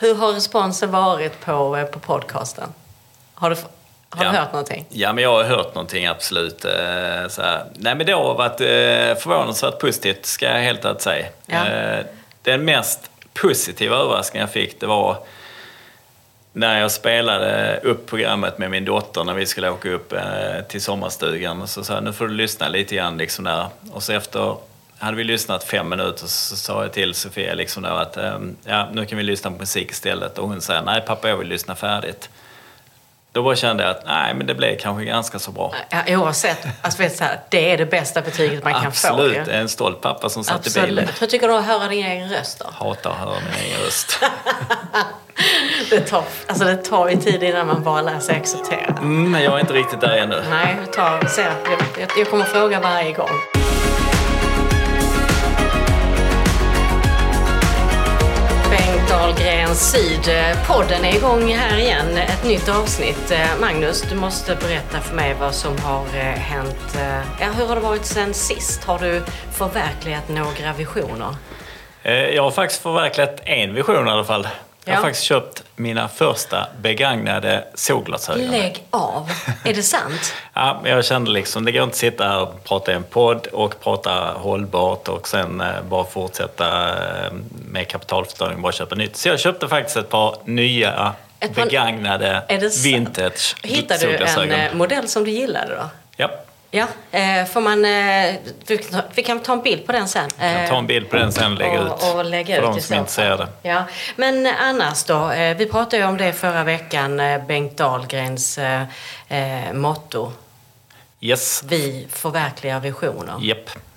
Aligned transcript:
Hur 0.00 0.14
har 0.14 0.32
responsen 0.32 0.90
varit 0.90 1.40
på, 1.40 1.76
eh, 1.76 1.84
på 1.84 1.98
podcasten? 1.98 2.68
Har 3.34 3.50
du, 3.50 3.56
har 4.10 4.24
Ja. 4.24 4.30
du 4.32 4.38
hört 4.38 4.52
någonting? 4.52 4.86
Ja, 4.88 5.12
men 5.12 5.24
jag 5.24 5.32
har 5.32 5.44
hört 5.44 5.74
någonting 5.74 6.06
absolut. 6.06 6.64
eh, 6.64 7.28
Så 7.28 7.42
här. 7.42 7.64
Nej, 7.74 7.94
men 7.94 8.06
det 8.06 8.12
har 8.12 8.34
varit 8.34 8.60
eh, 8.60 9.20
förvånansvärt 9.22 9.78
positivt, 9.78 10.26
ska 10.26 10.46
jag 10.46 10.58
helt 10.62 10.84
ärligt 10.84 11.02
säga. 11.02 11.26
Ja. 11.46 11.64
Den 12.42 12.64
mest 12.64 13.10
positiva 13.34 13.96
överraskningen 13.96 14.42
jag 14.46 14.52
fick, 14.52 14.80
det 14.80 14.86
var 14.86 15.16
när 16.52 16.80
jag 16.80 16.90
spelade 16.90 17.80
upp 17.82 18.06
programmet 18.06 18.58
med 18.58 18.70
min 18.70 18.84
dotter 18.84 19.24
när 19.24 19.34
vi 19.34 19.46
skulle 19.46 19.70
åka 19.70 19.90
upp 19.90 20.14
till 20.68 20.82
sommarstugan. 20.82 21.68
Så 21.68 21.84
sa 21.84 21.94
jag, 21.94 22.04
nu 22.04 22.12
får 22.12 22.28
du 22.28 22.34
lyssna 22.34 22.68
lite 22.68 22.94
grann 22.94 23.18
liksom 23.18 23.44
där. 23.44 23.66
Och 23.92 24.02
så 24.02 24.12
efter 24.12 24.56
hade 25.00 25.16
vi 25.16 25.24
lyssnat 25.24 25.64
fem 25.64 25.88
minuter 25.88 26.26
så 26.26 26.56
sa 26.56 26.82
jag 26.82 26.92
till 26.92 27.14
Sofia 27.14 27.54
liksom 27.54 27.82
där 27.82 27.90
att 27.90 28.16
ehm, 28.16 28.56
ja, 28.64 28.88
nu 28.92 29.06
kan 29.06 29.18
vi 29.18 29.24
lyssna 29.24 29.50
på 29.50 29.56
musik 29.56 29.90
istället. 29.90 30.38
Och 30.38 30.48
hon 30.48 30.60
säger, 30.60 30.82
nej 30.82 31.00
pappa 31.06 31.28
jag 31.28 31.36
vill 31.36 31.48
lyssna 31.48 31.74
färdigt. 31.74 32.28
Då 33.32 33.42
bara 33.42 33.56
kände 33.56 33.82
jag 33.82 33.90
att 33.90 34.06
nej, 34.06 34.34
men 34.34 34.46
det 34.46 34.54
blev 34.54 34.78
kanske 34.78 35.04
ganska 35.04 35.38
så 35.38 35.50
bra. 35.50 35.74
Ja, 35.90 36.18
oavsett, 36.18 36.66
alltså, 36.82 37.02
vet, 37.02 37.16
så 37.16 37.24
här, 37.24 37.40
det 37.48 37.72
är 37.72 37.78
det 37.78 37.86
bästa 37.86 38.22
betyget 38.22 38.64
man 38.64 38.72
kan 38.72 38.86
Absolut, 38.86 39.44
få. 39.44 39.50
ju. 39.50 39.56
en 39.56 39.68
stolt 39.68 40.00
pappa 40.00 40.28
som 40.28 40.44
satt 40.44 40.66
i 40.66 40.80
bilen. 40.80 41.04
Absolut. 41.04 41.22
Hur 41.22 41.26
tycker 41.26 41.48
du 41.48 41.54
att 41.54 41.64
höra 41.64 41.88
din 41.88 42.06
egen 42.06 42.28
röst 42.30 42.58
då? 42.58 42.66
Hatar 42.86 43.10
att 43.10 43.16
höra 43.16 43.34
min 43.40 43.64
egen 43.64 43.80
röst. 43.84 44.18
Det 45.90 46.00
tar, 46.00 46.24
alltså, 46.46 46.64
det 46.64 46.76
tar 46.76 47.08
ju 47.08 47.16
tid 47.16 47.42
innan 47.42 47.66
man 47.66 47.82
bara 47.82 48.02
lär 48.02 48.18
sig 48.20 48.36
acceptera. 48.36 48.96
Mm, 48.98 49.30
men 49.30 49.42
jag 49.42 49.54
är 49.54 49.60
inte 49.60 49.72
riktigt 49.72 50.00
där 50.00 50.16
ännu. 50.16 50.42
Nej, 50.50 50.76
tar, 50.94 51.26
se, 51.26 51.42
jag, 51.42 51.52
jag, 51.98 52.10
jag 52.18 52.30
kommer 52.30 52.44
fråga 52.44 52.80
varje 52.80 53.12
gång. 53.12 53.59
Bengt 59.10 59.22
Dahlgren 59.22 59.74
Syd. 59.74 60.30
Podden 60.66 61.04
är 61.04 61.16
igång 61.16 61.54
här 61.54 61.78
igen. 61.78 62.16
Ett 62.16 62.44
nytt 62.44 62.68
avsnitt. 62.68 63.30
Eh, 63.30 63.60
Magnus, 63.60 64.02
du 64.02 64.16
måste 64.16 64.54
berätta 64.54 65.00
för 65.00 65.16
mig 65.16 65.36
vad 65.40 65.54
som 65.54 65.78
har 65.78 66.06
eh, 66.06 66.22
hänt. 66.22 66.96
Eh, 66.96 67.18
ja, 67.40 67.46
hur 67.58 67.66
har 67.66 67.74
det 67.74 67.80
varit 67.80 68.04
sen 68.04 68.34
sist? 68.34 68.84
Har 68.84 68.98
du 68.98 69.22
förverkligat 69.52 70.28
några 70.28 70.72
visioner? 70.78 71.34
Jag 72.34 72.42
har 72.42 72.50
faktiskt 72.50 72.82
förverkligat 72.82 73.40
en 73.44 73.74
vision 73.74 74.08
i 74.08 74.10
alla 74.10 74.24
fall. 74.24 74.48
Jag 74.84 74.94
har 74.94 75.02
faktiskt 75.02 75.24
köpt 75.24 75.62
mina 75.76 76.08
första 76.08 76.66
begagnade 76.80 77.64
solglasögon. 77.74 78.46
Lägg 78.50 78.84
av! 78.90 79.30
Är 79.64 79.74
det 79.74 79.82
sant? 79.82 80.34
Ja, 80.54 80.80
jag 80.84 81.04
kände 81.04 81.30
liksom, 81.30 81.64
det 81.64 81.72
går 81.72 81.82
inte 81.82 81.92
att 81.92 81.96
sitta 81.96 82.28
här 82.28 82.40
och 82.42 82.64
prata 82.64 82.92
i 82.92 82.94
en 82.94 83.02
podd 83.02 83.46
och 83.46 83.80
prata 83.80 84.10
hållbart 84.36 85.08
och 85.08 85.28
sen 85.28 85.60
eh, 85.60 85.66
bara 85.88 86.04
fortsätta 86.04 86.88
eh, 86.88 87.32
med 87.68 87.88
kapitalförstöring 87.88 88.62
bara 88.62 88.72
köpa 88.72 88.94
nytt. 88.94 89.16
Så 89.16 89.28
jag 89.28 89.40
köpte 89.40 89.68
faktiskt 89.68 89.96
ett 89.96 90.08
par 90.08 90.36
nya 90.44 91.14
Ett 91.40 91.54
begagnade 91.54 92.42
Är 92.48 92.58
det 92.60 92.70
sant? 92.70 92.86
vintage 92.86 93.56
Hittade 93.62 94.06
du 94.06 94.42
en 94.42 94.52
eh, 94.52 94.74
modell 94.74 95.08
som 95.08 95.24
du 95.24 95.30
gillade 95.30 95.74
då? 95.74 95.82
Ja, 96.16 96.30
Ja, 96.72 96.86
eh, 97.10 97.44
får 97.44 97.60
man... 97.60 97.84
Eh, 97.84 98.34
vi, 98.66 98.76
kan 98.78 98.90
ta- 98.90 99.08
vi 99.14 99.52
en 99.52 99.62
bild 99.62 99.86
på 99.86 99.92
den 99.92 100.08
sen. 100.08 100.28
jag 100.38 100.56
kan 100.58 100.68
ta 100.68 100.78
en 100.78 100.86
bild 100.86 101.10
på 101.10 101.16
den 101.16 101.32
sen 101.32 101.52
och 101.52 101.58
lägga 101.58 101.80
ut. 101.82 102.14
och, 102.14 102.24
lägga 102.24 102.56
för 102.56 102.62
ut 102.62 102.68
de 102.68 102.72
som 102.80 102.82
så 102.82 102.94
intresserade. 102.94 103.36
fall. 103.46 103.54
Ja. 103.62 103.84
Men 104.16 104.46
annars 104.46 105.04
då? 105.04 105.30
Eh, 105.30 105.56
vi 105.56 105.66
pratade 105.66 105.96
ju 105.96 106.04
om 106.08 106.16
det 106.16 106.32
förra 106.32 106.64
veckan, 106.64 107.20
eh, 107.20 107.44
Bengt 107.44 107.76
Dahlgrens 107.76 108.58
eh, 108.58 108.82
eh, 109.28 109.72
motto. 109.72 110.32
Yes, 111.20 111.62
Vi 111.68 112.06
förverkligar 112.10 112.80
visioner. 112.80 113.54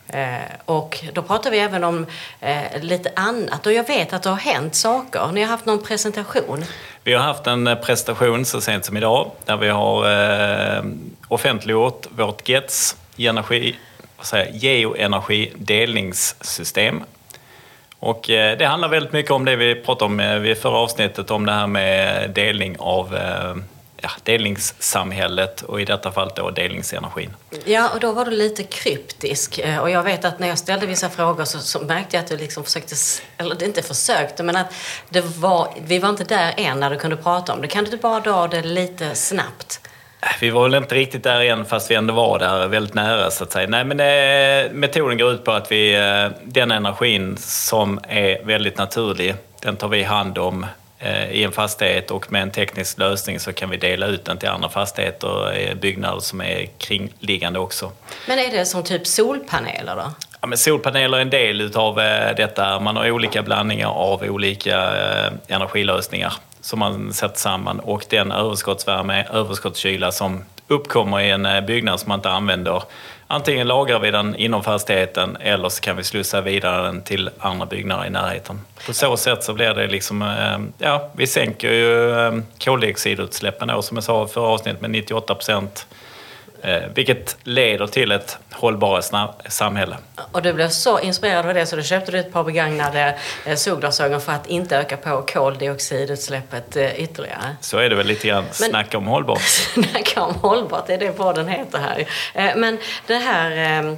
Eh, 0.08 0.36
och 0.66 1.04
då 1.14 1.22
pratar 1.22 1.52
vi 1.52 1.60
även 1.60 1.84
om 1.84 2.06
eh, 2.40 2.82
lite 2.82 3.12
annat. 3.16 3.66
Och 3.66 3.74
jag 3.74 3.88
vet 3.88 4.14
att 4.14 4.24
det 4.24 4.30
har 4.30 4.38
hänt 4.38 4.76
saker. 4.76 5.30
Ni 5.34 5.42
har 5.42 5.50
haft 5.50 5.66
någon 5.66 5.84
presentation. 5.84 6.66
Vi 7.04 7.14
har 7.14 7.24
haft 7.24 7.48
en 7.48 7.68
eh, 7.68 7.76
prestation 7.76 8.46
så 8.46 8.62
sent 8.62 8.86
som 8.86 8.98
idag 8.98 9.32
där 9.46 9.58
vi 9.58 9.70
har 9.70 10.06
eh, 10.78 10.84
offentliggjort 11.28 12.06
vårt 12.10 12.50
GETS 12.50 12.96
energi, 13.18 13.76
vad 14.18 14.26
säger, 14.26 14.54
geoenergi 14.54 15.52
delningssystem. 15.56 17.04
Och 18.00 18.30
eh, 18.30 18.58
det 18.58 18.66
handlar 18.66 18.88
väldigt 18.88 19.14
mycket 19.14 19.32
om 19.32 19.46
det 19.46 19.56
vi 19.56 19.76
pratade 19.76 20.06
om 20.06 20.22
i 20.22 20.40
vid 20.40 20.58
förra 20.58 20.78
avsnittet 20.78 21.32
om 21.32 21.46
det 21.46 21.52
här 21.52 21.68
med 21.68 22.30
delning 22.30 22.76
av 22.80 23.16
eh, 23.16 23.56
ja, 24.04 24.10
delningssamhället 24.24 25.62
och 25.62 25.82
i 25.82 25.86
detta 25.86 26.12
fall 26.12 26.32
då 26.36 26.50
delningsenergin. 26.50 27.34
Ja, 27.66 27.90
och 27.94 28.00
då 28.00 28.12
var 28.12 28.26
du 28.26 28.32
lite 28.32 28.64
kryptisk. 28.64 29.60
Och 29.82 29.90
jag 29.90 30.04
vet 30.04 30.26
att 30.26 30.40
när 30.40 30.48
jag 30.48 30.58
ställde 30.58 30.86
vissa 30.86 31.10
frågor 31.10 31.46
så, 31.46 31.60
så 31.60 31.80
märkte 31.80 32.16
jag 32.16 32.24
att 32.24 32.30
du 32.30 32.38
liksom 32.38 32.64
försökte, 32.64 32.96
eller 33.38 33.64
inte 33.64 33.82
försökte, 33.82 34.44
men 34.44 34.56
att 34.56 34.74
det 35.10 35.22
var, 35.22 35.74
vi 35.86 36.00
var 36.00 36.10
inte 36.10 36.24
där 36.24 36.54
än 36.58 36.80
när 36.80 36.90
du 36.90 36.98
kunde 36.98 37.18
prata 37.18 37.54
om 37.54 37.62
det. 37.62 37.68
Kan 37.68 37.84
du 37.84 37.98
bara 37.98 38.20
dra 38.20 38.48
det 38.48 38.62
lite 38.62 39.16
snabbt? 39.16 39.80
Vi 40.40 40.50
var 40.50 40.64
väl 40.64 40.76
inte 40.76 40.96
riktigt 40.96 41.24
där 41.24 41.42
än 41.42 41.66
fast 41.66 41.92
vi 41.92 41.96
ändå 41.96 42.14
var 42.14 42.40
där 42.40 42.68
väldigt 42.68 42.94
nära 42.94 43.32
så 43.32 43.44
att 43.44 43.52
säga. 43.52 43.68
Nej 43.68 43.84
men 43.84 44.00
eh, 44.00 44.72
metoden 44.72 45.18
går 45.18 45.32
ut 45.32 45.44
på 45.44 45.52
att 45.52 45.72
vi, 45.72 45.96
eh, 45.96 46.28
den 46.44 46.72
energin 46.72 47.38
som 47.38 48.00
är 48.08 48.44
väldigt 48.44 48.78
naturlig, 48.78 49.36
den 49.62 49.76
tar 49.76 49.88
vi 49.88 50.04
hand 50.04 50.38
om 50.38 50.66
eh, 51.00 51.32
i 51.32 51.44
en 51.44 51.52
fastighet 51.52 52.12
och 52.12 52.32
med 52.32 52.42
en 52.42 52.52
teknisk 52.52 53.00
lösning 53.00 53.40
så 53.40 53.54
kan 53.54 53.70
vi 53.70 53.78
dela 53.78 54.06
ut 54.06 54.26
den 54.26 54.38
till 54.38 54.50
andra 54.50 54.70
fastigheter 54.70 55.28
och 55.28 55.54
eh, 55.54 55.76
byggnader 55.76 56.20
som 56.20 56.42
är 56.42 56.66
kringliggande 56.78 57.60
också. 57.60 57.92
Men 58.28 58.40
är 58.40 58.52
det 58.52 58.66
som 58.66 58.84
typ 58.84 59.08
solpaneler 59.08 59.96
då? 59.96 60.12
Ja, 60.42 60.48
men 60.48 60.58
solpaneler 60.58 61.18
är 61.18 61.22
en 61.22 61.30
del 61.30 61.62
utav 61.62 61.96
detta. 62.38 62.80
Man 62.80 62.98
har 62.98 63.12
olika 63.12 63.44
blandningar 63.44 63.88
av 63.88 64.24
olika 64.24 64.94
energilösningar 65.48 66.34
som 66.64 66.80
man 66.80 67.14
sätter 67.14 67.40
samman 67.40 67.80
och 67.80 68.06
den 68.10 68.32
överskottsvärme, 68.32 69.28
överskottskyla 69.34 70.12
som 70.12 70.44
uppkommer 70.68 71.20
i 71.20 71.30
en 71.30 71.46
eh, 71.46 71.62
byggnad 71.62 72.00
som 72.00 72.10
man 72.10 72.20
inte 72.20 72.30
använder. 72.30 72.84
Antingen 73.28 73.68
lagrar 73.68 74.00
vi 74.00 74.12
den 74.12 74.36
inom 74.36 74.64
fastigheten 74.64 75.38
eller 75.40 75.70
så 75.70 75.82
kan 75.82 75.98
vi 75.98 76.04
slussa 76.04 76.42
vidare 76.42 76.86
den 76.86 77.02
till 77.02 77.30
andra 77.40 77.66
byggnader 77.66 78.06
i 78.06 78.10
närheten. 78.10 78.62
På 78.86 78.94
så 78.94 79.18
sätt 79.18 79.44
så 79.44 79.54
blir 79.54 79.74
det 79.74 79.88
liksom, 79.88 80.22
eh, 80.22 80.88
ja, 80.88 81.10
vi 81.16 81.28
sänker 81.28 81.72
ju 81.72 82.20
eh, 82.20 82.34
koldioxidutsläppen 82.64 83.68
då 83.68 83.82
som 83.82 83.98
jag 83.98 84.04
sa 84.04 84.28
förra 84.28 84.48
avsnittet 84.48 84.82
med 84.82 84.90
98 84.92 85.36
procent. 85.36 85.88
Eh, 86.64 86.82
vilket 86.96 87.38
leder 87.44 87.88
till 87.88 88.12
ett 88.12 88.38
hållbarare 88.52 89.28
samhälle. 89.50 89.98
Och 90.32 90.42
du 90.42 90.54
blev 90.54 90.70
så 90.70 91.00
inspirerad 91.00 91.46
av 91.46 91.54
det 91.54 91.66
så 91.66 91.76
du 91.76 91.84
köpte 91.84 92.12
du 92.12 92.20
ett 92.20 92.34
par 92.34 92.44
begagnade 92.44 93.16
eh, 93.46 93.56
solglasögon 93.56 94.22
för 94.22 94.32
att 94.32 94.48
inte 94.48 94.78
öka 94.78 94.98
på 94.98 95.22
koldioxidutsläppet 95.34 96.76
eh, 96.76 97.04
ytterligare. 97.04 97.56
Så 97.62 97.78
är 97.78 97.90
det 97.90 97.96
väl 97.96 98.08
lite 98.08 98.28
grann. 98.28 98.44
Men- 98.44 98.54
Snacka 98.70 98.98
om 98.98 99.08
hållbart. 99.08 99.42
Snacka 99.74 100.22
om 100.22 100.36
hållbart, 100.36 100.88
det 100.88 100.94
är 100.94 100.98
det 100.98 101.12
podden 101.12 101.48
heter 101.48 101.80
här. 101.80 102.56
Men 102.56 102.78
det 103.08 103.16
här 103.16 103.98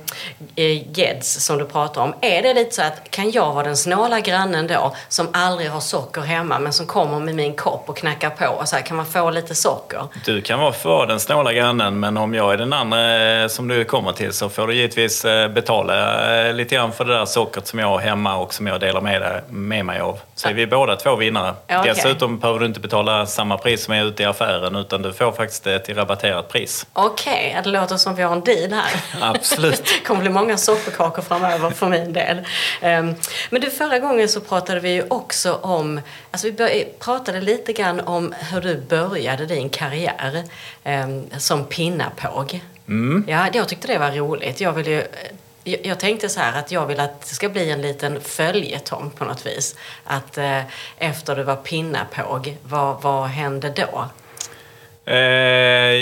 GEDS 0.56 1.46
som 1.46 1.58
du 1.58 1.66
pratar 1.66 2.02
om, 2.02 2.14
är 2.22 2.42
det 2.42 2.54
lite 2.54 2.76
så 2.76 2.82
att 2.82 3.12
kan 3.12 3.32
jag 3.32 3.54
vara 3.54 3.64
den 3.64 3.78
snåla 3.78 4.20
grannen 4.20 4.68
då 4.68 4.96
som 5.08 5.28
aldrig 5.34 5.70
har 5.70 5.80
socker 5.80 6.22
hemma 6.22 6.60
men 6.60 6.74
som 6.74 6.86
kommer 6.86 7.20
med 7.20 7.36
min 7.36 7.56
kopp 7.56 7.90
och 7.90 7.98
knackar 7.98 8.30
på 8.30 8.48
och 8.48 8.70
så 8.70 8.76
här, 8.76 8.84
kan 8.84 8.98
man 8.98 9.06
få 9.06 9.30
lite 9.30 9.56
socker? 9.56 10.08
Du 10.26 10.42
kan 10.42 10.60
vara 10.60 10.74
för 10.74 11.08
den 11.08 11.20
snåla 11.20 11.54
grannen, 11.54 12.00
men 12.00 12.18
om 12.18 12.34
jag 12.34 12.55
är 12.56 12.60
den 12.60 12.74
andra 12.74 13.42
eh, 13.42 13.48
som 13.48 13.68
du 13.68 13.84
kommer 13.84 14.12
till 14.12 14.34
så 14.34 14.50
får 14.50 14.68
du 14.68 14.76
givetvis 14.76 15.26
eh, 15.26 15.48
betala 15.48 16.48
eh, 16.48 16.54
lite 16.54 16.76
grann 16.76 16.92
för 16.92 17.06
det 17.06 17.14
där 17.14 17.26
sockret 17.26 17.68
som 17.68 17.80
jag 17.80 17.88
har 17.88 18.00
hemma 18.00 18.38
och 18.38 18.54
som 18.54 18.68
jag 18.68 18.80
delar 18.80 19.02
med, 19.02 19.22
dig- 19.22 19.42
med 19.50 19.86
mig 19.86 20.00
av. 20.00 20.20
Så 20.36 20.48
är 20.50 20.54
vi 20.54 20.68
båda 20.68 20.96
två 20.96 21.16
vinnare. 21.16 21.54
Okej. 21.64 21.82
Dessutom 21.96 22.40
behöver 22.40 22.60
du 22.60 22.66
inte 22.66 22.80
betala 22.80 23.26
samma 23.26 23.58
pris 23.58 23.84
som 23.86 23.94
är 23.94 24.04
ute 24.06 24.24
i 24.24 24.26
affären, 24.26 24.76
utan 24.76 25.02
du 25.02 25.14
får 25.14 25.32
faktiskt 25.32 25.64
till 25.86 25.96
rabatterat 25.96 26.50
pris. 26.50 26.88
Okej, 26.94 27.58
det 27.64 27.70
låter 27.70 27.98
som 27.98 28.16
vi 28.16 28.24
har 28.24 28.34
en 28.34 28.42
deal 28.42 28.72
här. 28.74 28.92
Absolut. 29.36 29.86
Det 29.86 30.00
kommer 30.08 30.22
bli 30.22 30.30
många 30.30 30.58
sockerkakor 30.58 31.22
framöver 31.22 31.70
för 31.70 31.88
min 31.90 32.14
del. 32.14 32.38
Ehm, 32.82 33.16
Men 33.50 33.62
du, 33.62 33.70
förra 33.70 34.00
gången 34.00 34.30
så 34.30 34.42
pratade 34.42 34.80
vi 34.80 34.90
ju 34.90 35.04
också 35.10 35.54
om, 35.54 36.02
alltså 36.32 36.48
vi 36.48 36.88
pratade 37.00 37.42
lite 37.42 37.74
grann 37.74 38.00
om 38.00 38.34
hur 38.52 38.62
du 38.62 38.78
började 38.90 39.46
din 39.46 39.70
karriär 39.70 40.44
ehm, 40.84 41.24
som 41.38 41.66
pinnapåg. 41.66 42.45
Ja, 43.28 43.48
jag 43.54 43.70
tyckte 43.70 43.88
det 43.88 43.98
var 43.98 44.12
roligt. 44.12 44.62
Jag 44.62 44.74
vill 44.74 44.88
ju, 44.88 45.04
jag, 45.64 45.86
jag 45.86 46.00
tänkte 46.00 46.30
så 46.30 46.40
här 46.40 46.60
att 46.60 46.72
jag 46.72 46.86
vill 46.86 47.00
att 47.00 47.22
det 47.22 47.36
ska 47.36 47.50
bli 47.50 47.72
en 47.72 47.82
liten 47.82 48.22
följetong 48.22 49.12
på 49.18 49.26
något 49.26 49.46
vis. 49.46 49.76
Att 50.04 50.38
eh, 50.38 50.62
efter 50.98 51.36
du 51.36 51.44
var 51.44 51.56
pinnapåg, 51.56 52.58
vad, 52.64 53.02
vad 53.02 53.28
hände 53.28 53.74
då? 53.76 54.06
Eh, 55.12 55.16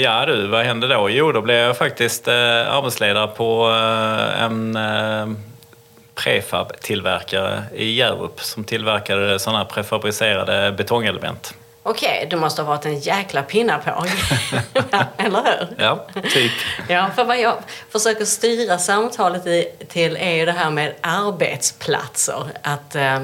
ja 0.01 0.25
du, 0.25 0.47
vad 0.47 0.65
hände 0.65 0.87
då? 0.87 1.09
Jo, 1.09 1.31
då 1.31 1.41
blev 1.41 1.57
jag 1.57 1.77
faktiskt 1.77 2.27
eh, 2.27 2.73
arbetsledare 2.73 3.27
på 3.27 3.69
eh, 3.69 4.43
en 4.43 4.75
eh, 4.75 5.27
prefab-tillverkare 6.15 7.63
i 7.75 7.91
Hjärup 7.91 8.39
som 8.39 8.63
tillverkade 8.63 9.39
sådana 9.39 9.65
prefabricerade 9.65 10.71
betongelement. 10.71 11.53
Okej, 11.85 12.27
du 12.29 12.35
måste 12.35 12.61
ha 12.61 12.69
varit 12.69 12.85
en 12.85 12.99
jäkla 12.99 13.43
pinnapåg. 13.43 14.07
Eller 15.17 15.43
hur? 15.43 15.83
Ja, 15.83 16.07
typ. 16.33 16.51
Ja, 16.87 17.09
för 17.15 17.23
vad 17.23 17.39
jag 17.39 17.55
försöker 17.89 18.25
styra 18.25 18.77
samtalet 18.77 19.47
i, 19.47 19.67
till 19.87 20.17
är 20.17 20.31
ju 20.31 20.45
det 20.45 20.51
här 20.51 20.69
med 20.69 20.93
arbetsplatser. 21.01 22.43
Att, 22.61 22.95
eh, 22.95 23.19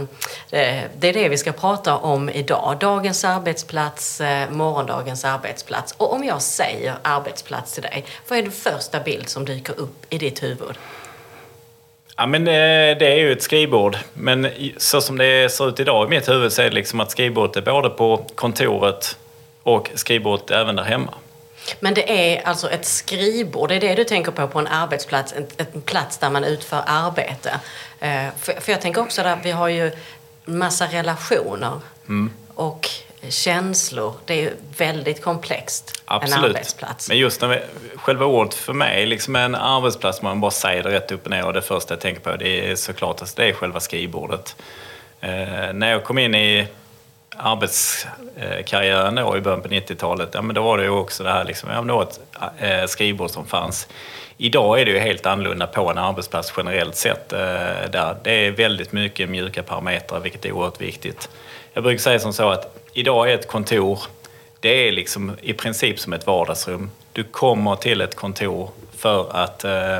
det 0.49 1.09
är 1.09 1.13
det 1.13 1.29
vi 1.29 1.37
ska 1.37 1.51
prata 1.51 1.97
om 1.97 2.29
idag. 2.29 2.77
Dagens 2.79 3.25
arbetsplats, 3.25 4.21
eh, 4.21 4.49
morgondagens 4.49 5.25
arbetsplats. 5.25 5.93
Och 5.97 6.13
om 6.13 6.23
jag 6.23 6.41
säger 6.41 6.95
arbetsplats 7.01 7.73
till 7.73 7.83
dig, 7.83 8.05
vad 8.27 8.39
är 8.39 8.43
den 8.43 8.51
första 8.51 8.99
bild 8.99 9.29
som 9.29 9.45
dyker 9.45 9.79
upp 9.79 10.05
i 10.09 10.17
ditt 10.17 10.43
huvud? 10.43 10.77
Ja, 12.19 12.25
men 12.25 12.47
eh, 12.47 12.97
det 12.97 13.07
är 13.07 13.15
ju 13.15 13.31
ett 13.31 13.43
skrivbord. 13.43 13.97
Men 14.13 14.47
så 14.77 15.01
som 15.01 15.17
det 15.17 15.51
ser 15.51 15.69
ut 15.69 15.79
idag 15.79 16.07
i 16.07 16.09
mitt 16.09 16.29
huvud 16.29 16.53
så 16.53 16.61
är 16.61 16.65
det 16.65 16.75
liksom 16.75 16.99
att 16.99 17.11
skrivbordet 17.11 17.55
är 17.57 17.61
både 17.61 17.89
på 17.89 18.25
kontoret 18.35 19.17
och 19.63 19.89
skrivbordet 19.95 20.51
även 20.51 20.75
där 20.75 20.83
hemma. 20.83 21.13
Men 21.79 21.93
det 21.93 22.31
är 22.31 22.47
alltså 22.47 22.69
ett 22.69 22.85
skrivbord, 22.85 23.69
det 23.69 23.75
är 23.75 23.79
det 23.79 23.95
du 23.95 24.03
tänker 24.03 24.31
på 24.31 24.47
på 24.47 24.59
en 24.59 24.67
arbetsplats, 24.67 25.33
en, 25.33 25.47
en 25.57 25.81
plats 25.81 26.17
där 26.17 26.29
man 26.29 26.43
utför 26.43 26.83
arbete. 26.85 27.59
Eh, 27.99 28.27
för, 28.39 28.53
för, 28.53 28.71
jag 28.71 28.81
tänker 28.81 29.01
också 29.01 29.21
att 29.21 29.45
vi 29.45 29.51
har 29.51 29.67
ju 29.67 29.91
massa 30.45 30.85
relationer 30.85 31.81
mm. 32.07 32.31
och 32.55 32.89
känslor. 33.29 34.13
Det 34.25 34.33
är 34.33 34.41
ju 34.41 34.51
väldigt 34.77 35.21
komplext, 35.21 36.01
Absolut. 36.05 36.37
en 36.37 36.49
arbetsplats. 36.49 37.09
Men 37.09 37.17
just 37.17 37.41
när 37.41 37.47
vi, 37.47 37.59
själva 37.95 38.25
ordet 38.25 38.53
för 38.53 38.73
mig, 38.73 39.05
liksom 39.05 39.35
en 39.35 39.55
arbetsplats, 39.55 40.21
man 40.21 40.41
bara 40.41 40.51
säger 40.51 40.83
det 40.83 40.91
rätt 40.91 41.11
upp 41.11 41.25
och 41.25 41.31
ner 41.31 41.45
och 41.45 41.53
det 41.53 41.61
första 41.61 41.93
jag 41.93 42.01
tänker 42.01 42.21
på 42.21 42.35
det 42.35 42.71
är 42.71 42.75
såklart 42.75 43.21
att 43.21 43.35
det 43.35 43.49
är 43.49 43.53
själva 43.53 43.79
skrivbordet. 43.79 44.55
Eh, 45.21 45.73
när 45.73 45.91
jag 45.91 46.03
kom 46.03 46.17
in 46.17 46.35
i 46.35 46.67
arbetskarriären 47.37 49.15
då 49.15 49.37
i 49.37 49.41
början 49.41 49.61
på 49.61 49.67
90-talet, 49.67 50.29
ja, 50.33 50.41
men 50.41 50.55
då 50.55 50.61
var 50.61 50.77
det 50.77 50.83
ju 50.83 50.89
också 50.89 51.23
det 51.23 51.31
här 51.31 51.45
liksom, 51.45 51.69
ja, 51.69 51.81
det 51.81 51.93
var 51.93 52.03
ett 52.03 52.19
eh, 52.59 52.85
skrivbord 52.85 53.29
som 53.29 53.45
fanns. 53.45 53.87
Idag 54.37 54.81
är 54.81 54.85
det 54.85 54.91
ju 54.91 54.99
helt 54.99 55.25
annorlunda 55.25 55.67
på 55.67 55.89
en 55.89 55.97
arbetsplats 55.97 56.53
generellt 56.57 56.95
sett. 56.95 57.33
Eh, 57.33 57.39
där 57.91 58.15
det 58.23 58.31
är 58.31 58.51
väldigt 58.51 58.91
mycket 58.91 59.29
mjuka 59.29 59.63
parametrar, 59.63 60.19
vilket 60.19 60.45
är 60.45 60.51
oerhört 60.51 60.81
viktigt. 60.81 61.29
Jag 61.73 61.83
brukar 61.83 61.99
säga 61.99 62.19
som 62.19 62.33
så 62.33 62.49
att 62.49 62.75
idag 62.99 63.29
är 63.29 63.35
ett 63.35 63.47
kontor, 63.47 63.99
det 64.59 64.87
är 64.87 64.91
liksom 64.91 65.37
i 65.41 65.53
princip 65.53 65.99
som 65.99 66.13
ett 66.13 66.27
vardagsrum. 66.27 66.91
Du 67.13 67.23
kommer 67.23 67.75
till 67.75 68.01
ett 68.01 68.15
kontor 68.15 68.69
för 68.97 69.35
att 69.35 69.63
eh, 69.63 69.99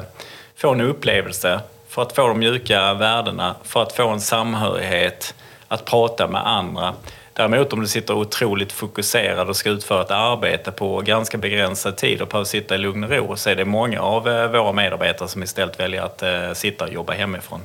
få 0.56 0.72
en 0.72 0.82
upplevelse, 0.82 1.60
för 1.88 2.02
att 2.02 2.16
få 2.16 2.28
de 2.28 2.40
mjuka 2.40 2.94
värdena, 2.94 3.56
för 3.64 3.82
att 3.82 3.94
få 3.94 4.10
en 4.10 4.22
samhörighet, 4.22 5.36
att 5.68 5.86
prata 5.86 6.28
med 6.28 6.48
andra. 6.48 6.94
Däremot 7.34 7.74
om 7.74 7.82
du 7.82 7.88
sitter 7.88 8.14
otroligt 8.14 8.72
fokuserad 8.72 9.50
och 9.50 9.56
ska 9.56 9.70
utföra 9.70 10.02
ett 10.02 10.12
arbete 10.12 10.72
på 10.72 11.02
ganska 11.02 11.38
begränsad 11.38 11.98
tid 11.98 12.22
och 12.22 12.28
behöver 12.28 12.46
sitta 12.46 12.76
i 12.76 12.78
lugn 12.78 13.04
och 13.04 13.10
ro 13.10 13.36
så 13.36 13.50
är 13.50 13.56
det 13.56 13.66
många 13.66 14.02
av 14.02 14.30
eh, 14.30 14.52
våra 14.52 14.72
medarbetare 14.72 15.28
som 15.28 15.44
istället 15.44 15.80
väljer 15.80 16.02
att 16.02 16.24
eh, 16.24 16.54
sitta 16.54 16.86
och 16.86 16.94
jobba 16.94 17.14
hemifrån. 17.14 17.62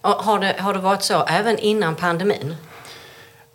har, 0.00 0.38
det, 0.38 0.56
har 0.58 0.74
det 0.74 0.80
varit 0.80 1.02
så 1.02 1.24
även 1.24 1.58
innan 1.58 1.94
pandemin? 1.96 2.56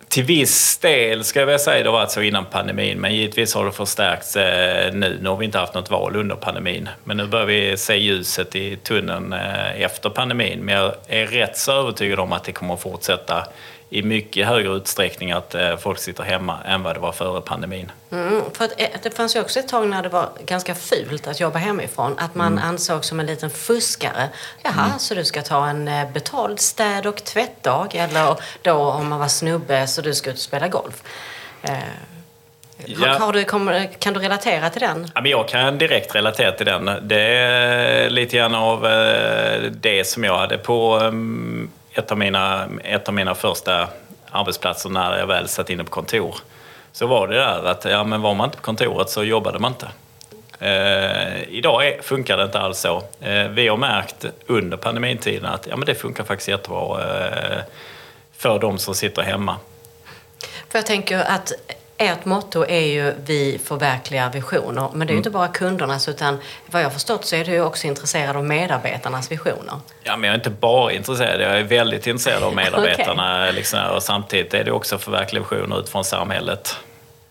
Till 0.08 0.24
viss 0.24 0.78
del 0.78 1.24
ska 1.24 1.40
jag 1.40 1.46
väl 1.46 1.58
säga 1.58 1.82
det 1.82 1.88
har 1.88 1.98
varit 1.98 2.10
så 2.10 2.22
innan 2.22 2.44
pandemin, 2.44 3.00
men 3.00 3.14
givetvis 3.14 3.54
har 3.54 3.64
det 3.64 3.72
förstärkts 3.72 4.36
eh, 4.36 4.92
nu. 4.94 5.18
Nu 5.22 5.28
har 5.28 5.36
vi 5.36 5.44
inte 5.44 5.58
haft 5.58 5.74
något 5.74 5.90
val 5.90 6.16
under 6.16 6.36
pandemin, 6.36 6.88
men 7.04 7.16
nu 7.16 7.26
börjar 7.26 7.46
vi 7.46 7.76
se 7.76 7.96
ljuset 7.96 8.56
i 8.56 8.76
tunneln 8.76 9.32
eh, 9.32 9.82
efter 9.82 10.10
pandemin. 10.10 10.60
Men 10.60 10.74
jag 10.74 10.94
är 11.06 11.26
rätt 11.26 11.58
så 11.58 11.72
övertygad 11.72 12.20
om 12.20 12.32
att 12.32 12.44
det 12.44 12.52
kommer 12.52 12.74
att 12.74 12.82
fortsätta 12.82 13.46
i 13.90 14.02
mycket 14.02 14.46
högre 14.46 14.72
utsträckning 14.72 15.32
att 15.32 15.54
eh, 15.54 15.76
folk 15.76 15.98
sitter 15.98 16.22
hemma 16.22 16.58
än 16.64 16.82
vad 16.82 16.96
det 16.96 17.00
var 17.00 17.12
före 17.12 17.40
pandemin. 17.40 17.92
Mm, 18.10 18.42
för 18.52 18.64
att, 18.64 18.80
eh, 18.80 18.88
det 19.02 19.16
fanns 19.16 19.36
ju 19.36 19.40
också 19.40 19.60
ett 19.60 19.68
tag 19.68 19.88
när 19.88 20.02
det 20.02 20.08
var 20.08 20.28
ganska 20.46 20.74
fult 20.74 21.26
att 21.26 21.40
jobba 21.40 21.58
hemifrån. 21.58 22.14
Att 22.18 22.34
man 22.34 22.52
mm. 22.52 22.64
ansågs 22.64 23.08
som 23.08 23.20
en 23.20 23.26
liten 23.26 23.50
fuskare. 23.50 24.28
Jaha, 24.62 24.86
mm. 24.86 24.98
så 24.98 25.14
du 25.14 25.24
ska 25.24 25.42
ta 25.42 25.66
en 25.66 25.88
eh, 25.88 26.10
betald 26.10 26.60
städ 26.60 27.06
och 27.06 27.24
tvättdag? 27.24 27.94
Eller 27.94 28.36
då 28.62 28.74
om 28.74 29.08
man 29.08 29.18
var 29.18 29.28
snubbe 29.28 29.86
så 29.86 30.02
du 30.02 30.14
ska 30.14 30.30
ut 30.30 30.36
och 30.36 30.42
spela 30.42 30.68
golf. 30.68 31.02
Eh, 31.62 31.78
Ja. 32.86 33.32
Du, 33.32 33.44
kan 33.98 34.14
du 34.14 34.20
relatera 34.20 34.70
till 34.70 34.80
den? 34.80 35.10
Ja, 35.14 35.20
men 35.20 35.30
jag 35.30 35.48
kan 35.48 35.78
direkt 35.78 36.14
relatera 36.14 36.52
till 36.52 36.66
den. 36.66 36.90
Det 37.02 37.20
är 37.20 38.10
lite 38.10 38.36
grann 38.36 38.54
av 38.54 38.82
det 39.70 40.06
som 40.06 40.24
jag 40.24 40.38
hade 40.38 40.58
på 40.58 40.94
mm, 40.94 41.70
ett 41.98 42.10
av 42.10 42.18
mina, 42.18 42.68
ett 42.84 43.08
av 43.08 43.14
mina 43.14 43.34
första 43.34 43.88
arbetsplatser 44.30 44.90
när 44.90 45.18
jag 45.18 45.26
väl 45.26 45.48
satt 45.48 45.70
inne 45.70 45.84
på 45.84 45.90
kontor 45.90 46.34
så 46.92 47.06
var 47.06 47.28
det 47.28 47.34
där 47.34 47.64
att 47.64 47.84
ja, 47.84 48.04
men 48.04 48.22
var 48.22 48.34
man 48.34 48.44
inte 48.44 48.56
på 48.56 48.62
kontoret 48.62 49.10
så 49.10 49.24
jobbade 49.24 49.58
man 49.58 49.72
inte. 49.72 49.88
Eh, 50.60 51.42
idag 51.48 51.86
är, 51.86 52.02
funkar 52.02 52.36
det 52.36 52.44
inte 52.44 52.58
alls 52.58 52.78
så. 52.78 53.02
Eh, 53.20 53.48
vi 53.48 53.68
har 53.68 53.76
märkt 53.76 54.24
under 54.46 54.76
pandemitiden 54.76 55.46
att 55.46 55.66
ja, 55.66 55.76
men 55.76 55.86
det 55.86 55.94
funkar 55.94 56.24
faktiskt 56.24 56.48
jättebra 56.48 57.00
eh, 57.02 57.58
för 58.36 58.58
de 58.58 58.78
som 58.78 58.94
sitter 58.94 59.22
hemma. 59.22 59.56
För 60.68 60.78
jag 60.78 60.86
tänker 60.86 61.18
att 61.18 61.52
ert 61.98 62.24
motto 62.24 62.64
är 62.64 62.80
ju 62.80 63.14
vi 63.26 63.60
förverkligar 63.64 64.32
visioner. 64.32 64.88
Men 64.92 64.98
det 64.98 65.04
är 65.04 65.06
ju 65.06 65.12
mm. 65.12 65.16
inte 65.16 65.30
bara 65.30 65.48
kundernas 65.48 66.08
utan 66.08 66.38
vad 66.66 66.82
jag 66.82 66.92
förstått 66.92 67.24
så 67.24 67.36
är 67.36 67.44
du 67.44 67.60
också 67.60 67.86
intresserad 67.86 68.36
av 68.36 68.44
medarbetarnas 68.44 69.32
visioner. 69.32 69.80
Ja, 70.02 70.16
men 70.16 70.28
jag 70.28 70.34
är 70.34 70.38
inte 70.38 70.50
bara 70.50 70.92
intresserad, 70.92 71.40
jag 71.40 71.58
är 71.58 71.64
väldigt 71.64 72.06
intresserad 72.06 72.42
av 72.42 72.54
medarbetarna. 72.54 73.42
okay. 73.42 73.52
liksom, 73.52 73.80
och 73.94 74.02
samtidigt 74.02 74.54
är 74.54 74.64
det 74.64 74.72
också 74.72 74.98
förverkliga 74.98 75.42
visioner 75.42 75.80
utifrån 75.80 76.04
samhället. 76.04 76.76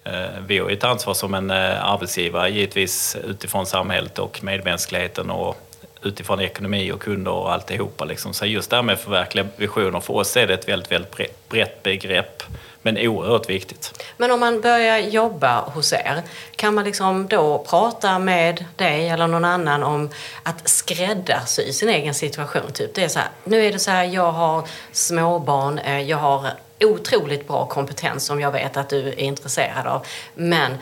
Eh, 0.03 0.13
vi 0.47 0.59
har 0.59 0.69
ju 0.69 0.75
ett 0.75 0.83
ansvar 0.83 1.13
som 1.13 1.33
en 1.33 1.51
eh, 1.51 1.85
arbetsgivare 1.85 2.49
givetvis 2.49 3.17
utifrån 3.23 3.65
samhället 3.65 4.19
och 4.19 4.43
medmänskligheten 4.43 5.29
och 5.29 5.57
utifrån 6.03 6.41
ekonomi 6.41 6.91
och 6.91 7.01
kunder 7.01 7.31
och 7.31 7.53
alltihopa. 7.53 8.05
Liksom. 8.05 8.33
Så 8.33 8.45
just 8.45 8.69
det 8.69 8.75
här 8.75 8.83
med 8.83 8.99
förverkliga 8.99 9.45
visioner, 9.55 9.99
för 9.99 10.13
oss 10.13 10.37
är 10.37 10.47
det 10.47 10.53
ett 10.53 10.67
väldigt, 10.67 10.91
väldigt 10.91 11.49
brett 11.49 11.83
begrepp 11.83 12.43
men 12.87 12.97
oerhört 12.97 13.49
viktigt. 13.49 14.03
Men 14.17 14.31
om 14.31 14.39
man 14.39 14.61
börjar 14.61 14.97
jobba 14.97 15.61
hos 15.61 15.93
er, 15.93 16.21
kan 16.55 16.73
man 16.73 16.85
liksom 16.85 17.27
då 17.27 17.65
prata 17.69 18.19
med 18.19 18.65
dig 18.75 19.09
eller 19.09 19.27
någon 19.27 19.45
annan 19.45 19.83
om 19.83 20.09
att 20.43 20.69
skräddarsy 20.69 21.73
sin 21.73 21.89
egen 21.89 22.13
situation? 22.13 22.71
Typ 22.73 22.95
det 22.95 23.03
är 23.03 23.07
så 23.07 23.19
här, 23.19 23.29
nu 23.43 23.65
är 23.65 23.71
det 23.71 23.79
så 23.79 23.91
här, 23.91 24.03
jag 24.03 24.31
har 24.31 24.67
småbarn, 24.91 25.79
eh, 25.79 26.01
jag 26.01 26.17
har 26.17 26.47
otroligt 26.79 27.47
bra 27.47 27.65
kompetens 27.65 28.25
som 28.25 28.39
jag 28.39 28.51
vet 28.51 28.77
att 28.77 28.89
du 28.89 29.07
är 29.07 29.19
intresserad 29.19 29.87
av, 29.87 30.05
men 30.35 30.77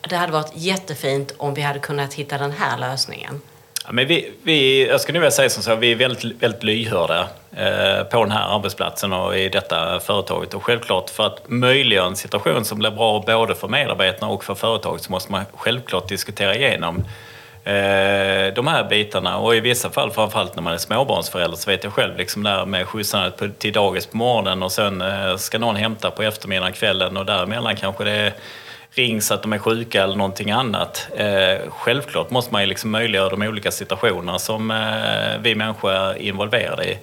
det 0.00 0.16
hade 0.16 0.32
varit 0.32 0.52
jättefint 0.54 1.34
om 1.36 1.54
vi 1.54 1.62
hade 1.62 1.78
kunnat 1.78 2.14
hitta 2.14 2.38
den 2.38 2.52
här 2.52 2.78
lösningen. 2.78 3.40
Ja, 3.86 3.92
men 3.92 4.06
vi, 4.06 4.32
vi, 4.42 4.88
jag 4.88 5.00
skulle 5.00 5.18
vilja 5.18 5.30
säga 5.30 5.50
som 5.50 5.62
så, 5.62 5.74
vi 5.74 5.92
är 5.92 5.96
väldigt, 5.96 6.42
väldigt 6.42 6.62
lyhörda 6.62 7.28
eh, 7.56 8.04
på 8.04 8.24
den 8.24 8.30
här 8.30 8.56
arbetsplatsen 8.56 9.12
och 9.12 9.38
i 9.38 9.48
detta 9.48 10.00
företaget. 10.00 10.54
Och 10.54 10.64
självklart 10.64 11.10
för 11.10 11.26
att 11.26 11.42
möjliggöra 11.48 12.06
en 12.06 12.16
situation 12.16 12.64
som 12.64 12.78
blir 12.78 12.90
bra 12.90 13.24
både 13.26 13.54
för 13.54 13.68
medarbetarna 13.68 14.32
och 14.32 14.44
för 14.44 14.54
företaget 14.54 15.02
så 15.02 15.12
måste 15.12 15.32
man 15.32 15.44
självklart 15.54 16.08
diskutera 16.08 16.54
igenom 16.54 16.96
eh, 17.64 18.54
de 18.54 18.66
här 18.66 18.86
bitarna. 18.90 19.38
Och 19.38 19.56
i 19.56 19.60
vissa 19.60 19.90
fall, 19.90 20.10
framförallt 20.10 20.56
när 20.56 20.62
man 20.62 20.72
är 20.72 20.78
småbarnsförälder, 20.78 21.56
så 21.56 21.70
vet 21.70 21.84
jag 21.84 21.92
själv 21.92 22.16
liksom 22.16 22.42
där 22.42 22.66
med 22.66 22.86
skjutsandet 22.86 23.58
till 23.58 23.72
dagis 23.72 24.06
på 24.06 24.16
morgonen 24.16 24.62
och 24.62 24.72
sen 24.72 25.00
eh, 25.00 25.36
ska 25.36 25.58
någon 25.58 25.76
hämta 25.76 26.10
på 26.10 26.22
eftermiddagen, 26.22 26.72
kvällen 26.72 27.16
och 27.16 27.26
däremellan 27.26 27.76
kanske 27.76 28.04
det 28.04 28.10
är 28.10 28.32
rings 28.94 29.30
att 29.30 29.42
de 29.42 29.52
är 29.52 29.58
sjuka 29.58 30.02
eller 30.02 30.16
någonting 30.16 30.50
annat. 30.50 31.08
Eh, 31.16 31.70
självklart 31.70 32.30
måste 32.30 32.52
man 32.52 32.62
ju 32.62 32.66
liksom 32.66 32.90
möjliggöra 32.90 33.28
de 33.28 33.42
olika 33.42 33.70
situationer 33.70 34.38
som 34.38 34.70
eh, 34.70 35.40
vi 35.40 35.54
människor 35.54 35.92
är 35.92 36.18
involverade 36.18 36.84
i. 36.84 36.98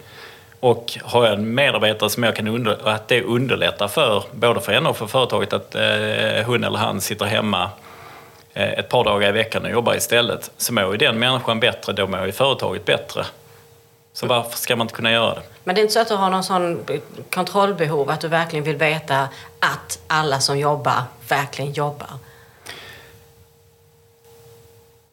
Och 0.60 0.98
har 1.04 1.26
jag 1.26 1.34
en 1.34 1.56
medarbetare 1.56 2.10
som 2.10 2.24
jag 2.24 2.36
kan 2.36 2.48
under, 2.48 2.88
att 2.88 3.08
det 3.08 3.24
underlättar 3.24 3.88
för 3.88 4.24
både 4.32 4.62
för 4.62 4.74
henne 4.74 4.90
och 4.90 4.98
för 4.98 5.08
företaget 5.08 5.54
att 5.54 5.76
eh, 5.76 6.46
hon 6.46 6.64
eller 6.64 6.78
han 6.78 7.02
sitter 7.02 7.26
hemma 7.26 7.70
eh, 8.54 8.72
ett 8.72 8.90
par 8.90 9.04
dagar 9.04 9.30
i 9.30 9.32
veckan 9.32 9.66
och 9.66 9.72
jobbar 9.72 9.96
istället, 9.96 10.52
så 10.58 10.74
mår 10.74 10.92
ju 10.92 10.98
den 10.98 11.20
människan 11.20 11.60
bättre, 11.60 11.94
då 11.94 12.08
mår 12.08 12.26
ju 12.26 12.32
företaget 12.32 12.86
bättre. 12.86 13.26
Så 14.14 14.28
varför 14.28 14.58
ska 14.58 14.76
man 14.76 14.86
inte 14.86 14.94
kunna 14.94 15.12
göra 15.12 15.36
det? 15.36 15.42
Men 15.64 15.76
det 15.76 15.82
är 15.82 15.84
inte 15.84 15.94
så 15.94 16.00
att 16.00 16.08
du 16.08 16.16
har 16.16 16.30
någon 16.30 16.44
sån 16.44 16.86
kontrollbehov, 17.30 18.10
att 18.10 18.22
du 18.22 18.28
verkligen 18.28 18.66
vill 18.66 18.76
veta 18.76 19.30
att 19.60 20.00
alla 20.08 20.40
som 20.40 20.60
jobbar 20.60 21.04
verkligen 21.28 21.72
jobbar? 21.74 22.10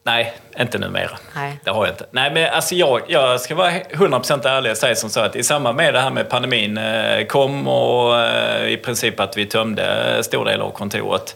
Nej, 0.03 0.33
inte 0.59 0.77
numera. 0.77 1.17
Nej. 1.35 1.59
Det 1.63 1.71
har 1.71 1.85
jag 1.85 1.93
inte. 1.93 2.05
Nej, 2.11 2.31
men 2.31 2.53
alltså 2.53 2.75
jag, 2.75 3.01
jag 3.07 3.41
ska 3.41 3.55
vara 3.55 3.71
100% 3.71 4.47
ärlig 4.47 4.71
och 4.71 4.77
säga 4.77 4.95
som 4.95 5.09
så 5.09 5.19
att 5.19 5.35
i 5.35 5.43
samband 5.43 5.77
med 5.77 5.93
det 5.93 5.99
här 5.99 6.11
med 6.11 6.29
pandemin 6.29 6.77
eh, 6.77 7.25
kom 7.25 7.67
och 7.67 8.19
eh, 8.19 8.67
i 8.67 8.77
princip 8.77 9.19
att 9.19 9.37
vi 9.37 9.45
tömde 9.45 10.17
stor 10.23 10.45
del 10.45 10.61
av 10.61 10.71
kontoret 10.71 11.35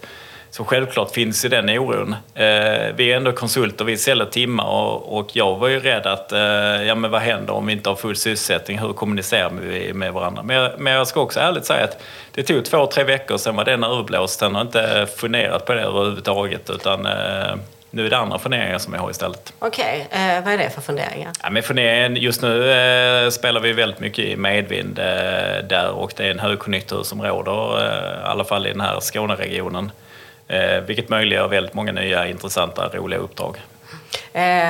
Så 0.53 0.63
självklart 0.63 1.11
finns 1.11 1.45
ju 1.45 1.49
den 1.49 1.69
oron. 1.69 2.15
Eh, 2.35 2.95
vi 2.95 3.11
är 3.11 3.17
ändå 3.17 3.31
konsulter, 3.31 3.85
vi 3.85 3.97
säljer 3.97 4.25
timmar 4.25 4.65
och, 4.65 5.17
och 5.17 5.35
jag 5.35 5.55
var 5.55 5.67
ju 5.67 5.79
rädd 5.79 6.05
att, 6.07 6.31
eh, 6.31 6.39
ja 6.83 6.95
men 6.95 7.11
vad 7.11 7.21
händer 7.21 7.53
om 7.53 7.65
vi 7.65 7.73
inte 7.73 7.89
har 7.89 7.95
full 7.95 8.15
sysselsättning? 8.15 8.79
Hur 8.79 8.93
kommunicerar 8.93 9.51
vi 9.61 9.93
med 9.93 10.13
varandra? 10.13 10.43
Men 10.43 10.55
jag, 10.55 10.71
jag 10.99 11.07
ska 11.07 11.21
också 11.21 11.39
ärligt 11.39 11.65
säga 11.65 11.83
att 11.83 12.01
det 12.31 12.43
tog 12.43 12.65
två, 12.65 12.85
tre 12.85 13.03
veckor, 13.03 13.37
sen 13.37 13.55
var 13.55 13.65
den 13.65 13.83
överblåst. 13.83 14.39
Sen 14.39 14.55
har 14.55 14.61
inte 14.61 15.07
funderat 15.17 15.65
på 15.65 15.73
det 15.73 15.81
överhuvudtaget 15.81 16.69
utan 16.69 17.05
eh, 17.05 17.55
nu 17.89 18.05
är 18.05 18.09
det 18.09 18.17
andra 18.17 18.39
funderingar 18.39 18.77
som 18.77 18.93
jag 18.93 19.01
har 19.01 19.09
istället. 19.09 19.53
Okej, 19.59 20.07
okay. 20.09 20.37
eh, 20.37 20.43
vad 20.43 20.53
är 20.53 20.57
det 20.57 20.69
för 20.69 20.81
funderingar? 20.81 21.31
Ja, 21.43 21.49
men 21.49 21.63
funderingen, 21.63 22.15
just 22.15 22.41
nu 22.41 22.71
eh, 22.71 23.29
spelar 23.29 23.61
vi 23.61 23.73
väldigt 23.73 23.99
mycket 23.99 24.25
i 24.25 24.35
medvind 24.35 24.99
eh, 24.99 25.05
där 25.69 25.89
och 25.89 26.13
det 26.17 26.25
är 26.25 26.31
en 26.31 26.39
högkonjunktur 26.39 27.03
som 27.03 27.21
råder, 27.21 27.85
eh, 27.85 28.21
i 28.21 28.25
alla 28.25 28.43
fall 28.43 28.67
i 28.67 28.71
den 28.71 28.81
här 28.81 28.99
Skåneregionen. 28.99 29.91
Eh, 30.53 30.81
vilket 30.81 31.09
möjliggör 31.09 31.47
väldigt 31.47 31.73
många 31.73 31.91
nya 31.91 32.27
intressanta, 32.27 32.89
roliga 32.93 33.19
uppdrag. 33.19 33.61
Eh, 34.33 34.69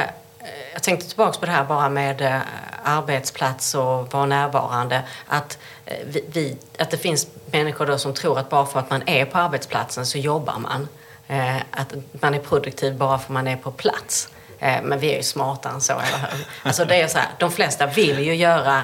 jag 0.74 0.84
tänkte 0.84 1.08
tillbaka 1.08 1.40
på 1.40 1.46
det 1.46 1.52
här 1.52 1.64
bara 1.64 1.90
med 1.90 2.22
eh, 2.22 2.40
arbetsplats 2.84 3.76
och 3.76 4.14
vara 4.14 4.26
närvarande. 4.26 5.02
Att, 5.28 5.58
eh, 5.86 5.98
vi, 6.28 6.58
att 6.78 6.92
det 6.92 6.98
finns 6.98 7.28
människor 7.52 7.86
då 7.86 7.98
som 7.98 8.14
tror 8.14 8.40
att 8.40 8.50
bara 8.50 8.66
för 8.66 8.80
att 8.80 8.90
man 8.90 9.04
är 9.06 9.26
på 9.26 9.38
arbetsplatsen 9.38 10.06
så 10.06 10.18
jobbar 10.18 10.60
man. 10.60 10.88
Eh, 11.28 11.58
att 11.72 11.94
man 12.12 12.34
är 12.34 12.40
produktiv 12.40 12.96
bara 12.98 13.18
för 13.18 13.26
att 13.26 13.30
man 13.30 13.48
är 13.48 13.56
på 13.56 13.72
plats. 13.72 14.30
Eh, 14.60 14.82
men 14.84 15.00
vi 15.00 15.14
är 15.14 15.18
ju 15.18 15.24
smartare 15.24 15.74
än 15.74 15.82
så, 15.82 15.94
eller 15.94 16.18
hur? 16.32 16.46
Alltså 16.64 16.86
det 16.86 17.02
är 17.02 17.08
så 17.08 17.18
här, 17.18 17.28
de 17.40 17.52
flesta 17.52 17.86
vill 17.86 18.20
ju 18.20 18.36
göra 18.36 18.84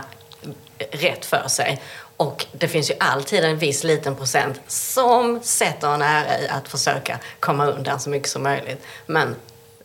rätt 0.91 1.25
för 1.25 1.47
sig. 1.47 1.81
Och 2.19 2.45
det 2.51 2.67
finns 2.67 2.91
ju 2.91 2.95
alltid 2.99 3.43
en 3.43 3.57
viss 3.57 3.83
liten 3.83 4.15
procent 4.15 4.61
som 4.67 5.39
sätter 5.43 5.93
en 5.93 6.01
ära 6.01 6.39
i 6.39 6.47
att 6.47 6.67
försöka 6.67 7.19
komma 7.39 7.65
undan 7.65 7.99
så 7.99 8.09
mycket 8.09 8.29
som 8.29 8.43
möjligt. 8.43 8.85
Men 9.05 9.35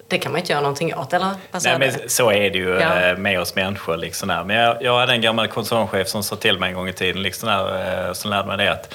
det 0.08 0.18
kan 0.18 0.32
man 0.32 0.38
inte 0.38 0.52
göra 0.52 0.62
någonting 0.62 0.94
åt, 0.94 1.12
eller? 1.12 1.30
Nej, 1.64 1.78
men 1.78 2.08
så 2.08 2.30
är 2.30 2.50
det 2.50 2.58
ju 2.58 2.68
ja. 2.68 3.00
Eh, 3.00 3.16
med 3.16 3.40
oss 3.40 3.54
människor. 3.54 3.96
Liksom 3.96 4.28
där. 4.28 4.44
Men 4.44 4.56
jag, 4.56 4.82
jag 4.82 4.98
hade 4.98 5.12
en 5.12 5.20
gammal 5.20 5.48
koncernchef 5.48 6.08
som 6.08 6.22
sa 6.22 6.36
till 6.36 6.58
mig 6.58 6.68
en 6.68 6.74
gång 6.74 6.88
i 6.88 6.92
tiden, 6.92 7.22
liksom 7.22 7.48
där, 7.48 8.12
som 8.14 8.30
lärde 8.30 8.48
mig 8.48 8.56
det 8.56 8.72
att 8.72 8.94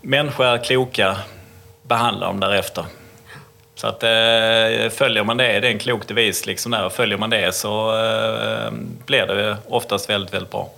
människor 0.00 0.46
är 0.46 0.64
kloka, 0.64 1.16
behandla 1.82 2.26
dem 2.26 2.40
därefter. 2.40 2.84
Så 3.80 3.86
att 3.86 4.02
eh, 4.02 4.90
följer 4.90 5.24
man 5.24 5.36
det, 5.36 5.60
det 5.60 5.68
är 5.68 5.72
en 5.72 5.78
klok 5.78 6.08
devis 6.08 6.46
liksom 6.46 6.72
där, 6.72 6.88
följer 6.88 7.18
man 7.18 7.30
det 7.30 7.54
så 7.54 7.90
eh, 7.90 8.72
blir 9.06 9.26
det 9.26 9.56
oftast 9.68 10.10
väldigt, 10.10 10.34
väldigt 10.34 10.50
bra. 10.50 10.70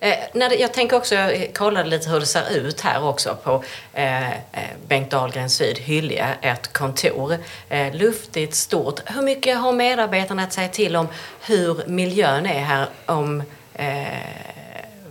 Eh, 0.00 0.14
när 0.32 0.48
det, 0.48 0.54
jag 0.54 0.74
tänker 0.74 0.96
också, 0.96 1.14
jag 1.14 1.54
kollade 1.54 1.88
lite 1.88 2.10
hur 2.10 2.20
det 2.20 2.26
ser 2.26 2.56
ut 2.56 2.80
här 2.80 3.04
också 3.04 3.36
på 3.42 3.64
eh, 3.92 4.30
eh 4.30 4.36
Bengt 4.88 5.10
Dahlgren 5.10 5.50
Syd, 5.50 5.78
Hyllie, 5.78 6.26
ett 6.40 6.72
kontor. 6.72 7.36
Eh, 7.68 7.94
luftigt, 7.94 8.54
stort. 8.54 9.00
Hur 9.06 9.22
mycket 9.22 9.58
har 9.58 9.72
medarbetarna 9.72 10.42
att 10.42 10.52
säga 10.52 10.68
till 10.68 10.96
om 10.96 11.08
hur 11.40 11.86
miljön 11.86 12.46
är 12.46 12.60
här? 12.60 12.86
Om 13.06 13.42
eh, 13.74 14.06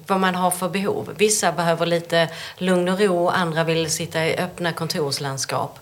vad 0.07 0.19
man 0.19 0.35
har 0.35 0.51
för 0.51 0.69
behov. 0.69 1.13
Vissa 1.17 1.51
behöver 1.51 1.85
lite 1.85 2.29
lugn 2.57 2.89
och 2.89 2.99
ro, 2.99 3.29
andra 3.29 3.63
vill 3.63 3.91
sitta 3.91 4.25
i 4.25 4.37
öppna 4.37 4.73
kontorslandskap. 4.73 5.79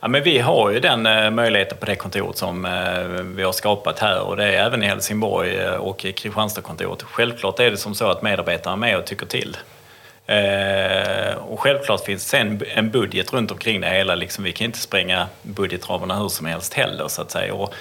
Ja, 0.00 0.08
men 0.08 0.22
vi 0.22 0.38
har 0.38 0.70
ju 0.70 0.80
den 0.80 1.06
eh, 1.06 1.30
möjligheten 1.30 1.78
på 1.78 1.86
det 1.86 1.96
kontoret 1.96 2.36
som 2.36 2.64
eh, 2.64 3.22
vi 3.22 3.42
har 3.42 3.52
skapat 3.52 3.98
här 3.98 4.20
och 4.20 4.36
det 4.36 4.44
är 4.44 4.66
även 4.66 4.82
i 4.82 4.86
Helsingborg 4.86 5.56
eh, 5.56 5.74
och 5.74 6.04
i 6.04 6.12
Kristianstadkontoret. 6.12 7.02
Självklart 7.02 7.60
är 7.60 7.70
det 7.70 7.76
som 7.76 7.94
så 7.94 8.10
att 8.10 8.22
medarbetarna 8.22 8.72
är 8.72 8.76
med 8.76 8.98
och 8.98 9.04
tycker 9.04 9.26
till. 9.26 9.56
och 11.38 11.60
självklart 11.60 12.04
finns 12.04 12.24
det 12.24 12.30
sen 12.30 12.62
en 12.74 12.90
budget 12.90 13.32
runt 13.32 13.50
omkring 13.50 13.80
det 13.80 13.88
hela. 13.88 14.14
Liksom, 14.14 14.44
vi 14.44 14.52
kan 14.52 14.64
inte 14.64 14.78
spränga 14.78 15.26
budgetramarna 15.42 16.18
hur 16.18 16.28
som 16.28 16.46
helst 16.46 16.74
heller 16.74 17.08
så 17.08 17.22
att 17.22 17.30
säga. 17.30 17.54
Och 17.54 17.74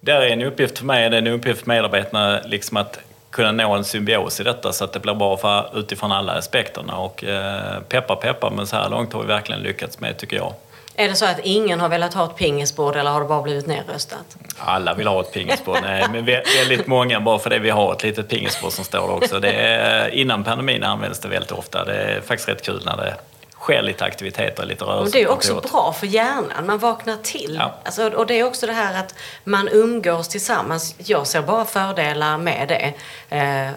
där 0.00 0.20
är 0.20 0.28
en 0.28 0.42
uppgift 0.42 0.78
för 0.78 0.84
mig, 0.84 1.10
det 1.10 1.16
är 1.16 1.22
en 1.22 1.26
uppgift 1.26 1.60
för 1.60 1.68
medarbetarna 1.68 2.40
liksom 2.44 2.76
att 2.76 2.98
kunna 3.30 3.52
nå 3.52 3.74
en 3.74 3.84
symbios 3.84 4.40
i 4.40 4.42
detta 4.42 4.72
så 4.72 4.84
att 4.84 4.92
det 4.92 5.00
blir 5.00 5.14
bra 5.14 5.36
för, 5.36 5.78
utifrån 5.78 6.12
alla 6.12 6.32
aspekterna. 6.32 6.96
Och 6.96 7.24
eh, 7.24 7.80
peppa 7.88 8.16
peppa, 8.16 8.50
men 8.50 8.66
så 8.66 8.76
här 8.76 8.90
långt 8.90 9.12
har 9.12 9.20
vi 9.20 9.26
verkligen 9.26 9.62
lyckats 9.62 10.00
med 10.00 10.16
tycker 10.16 10.36
jag. 10.36 10.54
Är 11.00 11.08
det 11.08 11.14
så 11.14 11.24
att 11.24 11.40
ingen 11.42 11.80
har 11.80 11.88
velat 11.88 12.14
ha 12.14 12.24
ett 12.24 12.36
pingisbord 12.36 12.96
eller 12.96 13.10
har 13.10 13.20
det 13.20 13.26
bara 13.26 13.42
blivit 13.42 13.66
nedröstat? 13.66 14.36
Alla 14.58 14.94
vill 14.94 15.06
ha 15.06 15.20
ett 15.20 15.32
pingisbord. 15.32 15.78
Nej, 15.82 16.06
men 16.12 16.24
väldigt 16.24 16.86
många 16.86 17.20
bara 17.20 17.38
för 17.38 17.50
det 17.50 17.58
vi 17.58 17.70
har 17.70 17.92
ett 17.92 18.02
litet 18.02 18.28
pingisbord 18.28 18.72
som 18.72 18.84
står 18.84 19.10
också. 19.10 19.40
Det 19.40 19.52
är, 19.52 20.08
innan 20.08 20.44
pandemin 20.44 20.84
används 20.84 21.20
det 21.20 21.28
väldigt 21.28 21.52
ofta. 21.52 21.84
Det 21.84 21.94
är 21.94 22.20
faktiskt 22.20 22.48
rätt 22.48 22.62
kul 22.62 22.82
när 22.84 22.96
det 22.96 23.14
sker 23.60 23.82
lite 23.82 24.04
aktiviteter, 24.04 24.66
lite 24.66 24.84
rörelse. 24.84 25.18
det 25.18 25.22
är 25.22 25.30
också 25.30 25.60
bra 25.60 25.92
för 25.92 26.06
hjärnan, 26.06 26.66
man 26.66 26.78
vaknar 26.78 27.16
till. 27.16 27.56
Ja. 27.60 27.74
Alltså, 27.84 28.10
och 28.10 28.26
det 28.26 28.34
är 28.40 28.44
också 28.44 28.66
det 28.66 28.72
här 28.72 29.00
att 29.00 29.14
man 29.44 29.68
umgås 29.68 30.28
tillsammans. 30.28 30.94
Jag 30.98 31.26
ser 31.26 31.42
bara 31.42 31.64
fördelar 31.64 32.38
med 32.38 32.68
det. 32.68 32.94
Eh, 33.36 33.70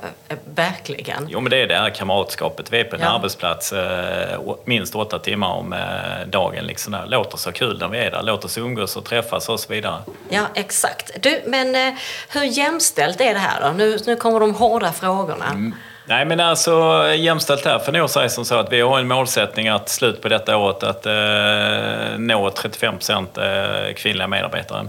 verkligen. 0.46 1.28
Jo 1.30 1.40
men 1.40 1.50
det 1.50 1.58
är 1.58 1.68
det 1.68 1.76
här 1.76 1.90
kamratskapet. 1.90 2.74
Vi 2.74 2.80
är 2.80 2.84
på 2.84 2.96
en 2.96 3.02
ja. 3.02 3.08
arbetsplats 3.08 3.74
eh, 3.74 4.40
minst 4.66 4.96
åtta 4.96 5.20
timmar 5.20 5.54
om 5.54 5.74
eh, 5.74 5.80
dagen. 6.28 6.66
Liksom 6.66 6.92
där. 6.92 7.06
Låt 7.08 7.34
oss 7.34 7.46
ha 7.46 7.52
kul 7.52 7.80
när 7.80 7.88
vi 7.88 7.98
är 7.98 8.12
där. 8.12 8.24
Låt 8.24 8.46
oss 8.46 8.58
umgås 8.58 8.96
och 8.96 9.06
träffas 9.06 9.50
och 9.50 9.60
så 9.60 9.74
vidare. 9.74 10.02
Ja 10.30 10.46
exakt. 10.54 11.12
Du, 11.20 11.42
men 11.46 11.76
eh, 11.76 11.94
hur 12.30 12.44
jämställt 12.44 13.22
är 13.22 13.34
det 13.34 13.40
här 13.40 13.62
då? 13.62 13.78
Nu, 13.78 14.00
nu 14.06 14.16
kommer 14.16 14.40
de 14.40 14.56
hårda 14.56 14.92
frågorna. 14.92 15.50
Mm. 15.50 15.76
Nej 16.06 16.26
men 16.26 16.40
alltså 16.40 17.06
jämställt 17.16 17.66
här 17.66 17.80
får 17.80 17.92
nog 17.92 18.10
säga 18.10 18.30
som 18.30 18.46
så 18.46 18.56
att 18.56 18.74
vi 18.74 18.82
har 18.82 19.00
en 19.00 19.08
målsättning 19.08 19.68
att 19.68 19.90
slut 19.90 20.22
på 20.22 20.30
detta 20.30 20.58
året 20.58 20.84
att 20.84 21.06
eh, 21.06 22.18
nå 22.18 22.50
35 22.50 22.94
procent 22.94 23.38
eh, 23.38 23.94
kvinnliga 23.96 24.28
medarbetare. 24.28 24.88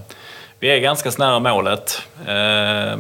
Vi 0.59 0.69
är 0.69 0.79
ganska 0.79 1.11
nära 1.19 1.39
målet. 1.39 2.03
Eh, 2.21 2.97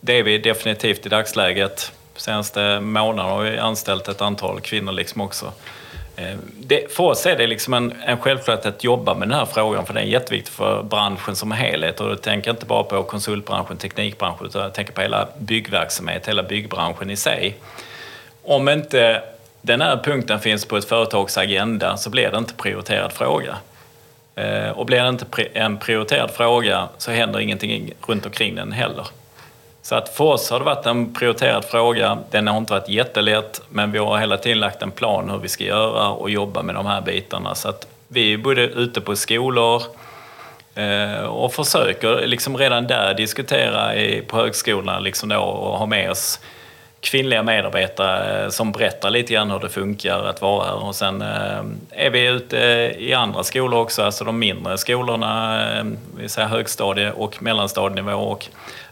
det 0.00 0.12
är 0.12 0.22
vi 0.22 0.38
definitivt 0.38 1.06
i 1.06 1.08
dagsläget. 1.08 1.92
Senaste 2.16 2.80
månaden 2.80 3.32
har 3.32 3.42
vi 3.42 3.58
anställt 3.58 4.08
ett 4.08 4.20
antal 4.20 4.60
kvinnor 4.60 4.92
liksom 4.92 5.20
också. 5.20 5.52
Eh, 6.18 6.36
det, 6.58 6.92
för 6.92 7.04
oss 7.04 7.26
är 7.26 7.36
det 7.36 7.46
liksom 7.46 7.74
en, 7.74 7.94
en 8.06 8.18
självklarhet 8.18 8.66
att 8.66 8.84
jobba 8.84 9.14
med 9.14 9.28
den 9.28 9.38
här 9.38 9.46
frågan 9.46 9.86
för 9.86 9.94
den 9.94 10.02
är 10.02 10.06
jätteviktig 10.06 10.52
för 10.52 10.82
branschen 10.82 11.36
som 11.36 11.52
helhet. 11.52 12.00
Och 12.00 12.08
då 12.08 12.16
tänker 12.16 12.48
jag 12.48 12.54
inte 12.54 12.66
bara 12.66 12.82
på 12.82 13.02
konsultbranschen, 13.02 13.76
teknikbranschen 13.76 14.46
utan 14.46 14.62
jag 14.62 14.74
tänker 14.74 14.92
på 14.92 15.00
hela 15.00 15.28
byggverksamhet, 15.38 16.28
hela 16.28 16.42
byggbranschen 16.42 17.10
i 17.10 17.16
sig. 17.16 17.56
Om 18.42 18.68
inte 18.68 19.22
den 19.62 19.80
här 19.80 19.96
punkten 20.04 20.40
finns 20.40 20.64
på 20.64 20.76
ett 20.76 20.84
företags 20.84 21.38
agenda 21.38 21.96
så 21.96 22.10
blir 22.10 22.30
det 22.30 22.38
inte 22.38 22.54
prioriterad 22.54 23.12
fråga. 23.12 23.56
Eh, 24.34 24.70
och 24.70 24.86
blir 24.86 25.02
det 25.02 25.08
inte 25.08 25.42
en 25.52 25.78
prioriterad 25.78 26.30
fråga 26.30 26.88
så 26.98 27.10
händer 27.10 27.40
ingenting 27.40 27.92
runt 28.06 28.26
omkring 28.26 28.54
den 28.54 28.72
heller. 28.72 29.06
Så 29.82 29.94
att 29.94 30.08
för 30.08 30.24
oss 30.24 30.50
har 30.50 30.58
det 30.58 30.64
varit 30.64 30.86
en 30.86 31.14
prioriterad 31.14 31.64
fråga. 31.64 32.18
Den 32.30 32.48
har 32.48 32.58
inte 32.58 32.72
varit 32.72 32.88
jättelätt, 32.88 33.62
men 33.68 33.92
vi 33.92 33.98
har 33.98 34.18
hela 34.18 34.36
tiden 34.36 34.60
lagt 34.60 34.82
en 34.82 34.90
plan 34.90 35.30
hur 35.30 35.38
vi 35.38 35.48
ska 35.48 35.64
göra 35.64 36.08
och 36.08 36.30
jobba 36.30 36.62
med 36.62 36.74
de 36.74 36.86
här 36.86 37.00
bitarna. 37.00 37.54
Så 37.54 37.68
att 37.68 37.86
vi 38.08 38.32
är 38.32 38.38
både 38.38 38.62
ute 38.62 39.00
på 39.00 39.16
skolor 39.16 39.82
eh, 40.74 41.24
och 41.24 41.52
försöker 41.52 42.26
liksom 42.26 42.56
redan 42.56 42.86
där 42.86 43.14
diskutera 43.14 43.92
på 44.26 44.36
högskolorna 44.36 44.98
liksom 44.98 45.28
då, 45.28 45.38
och 45.38 45.78
ha 45.78 45.86
med 45.86 46.10
oss 46.10 46.40
kvinnliga 47.00 47.42
medarbetare 47.42 48.44
eh, 48.44 48.50
som 48.50 48.72
berättar 48.72 49.10
lite 49.10 49.32
grann 49.32 49.50
hur 49.50 49.58
det 49.58 49.68
funkar 49.68 50.24
att 50.24 50.42
vara 50.42 50.64
här. 50.64 50.84
Och 50.86 50.94
sen 50.94 51.22
eh, 51.22 52.06
är 52.06 52.10
vi 52.10 52.26
ute 52.26 52.56
i 52.98 53.14
andra 53.14 53.44
skolor 53.44 53.80
också, 53.80 54.02
alltså 54.02 54.24
de 54.24 54.38
mindre 54.38 54.78
skolorna, 54.78 55.60
vi 56.16 56.28
säger 56.28 56.48
högstadie 56.48 57.12
och 57.12 57.42
mellanstadienivå. 57.42 58.18
Och 58.18 58.46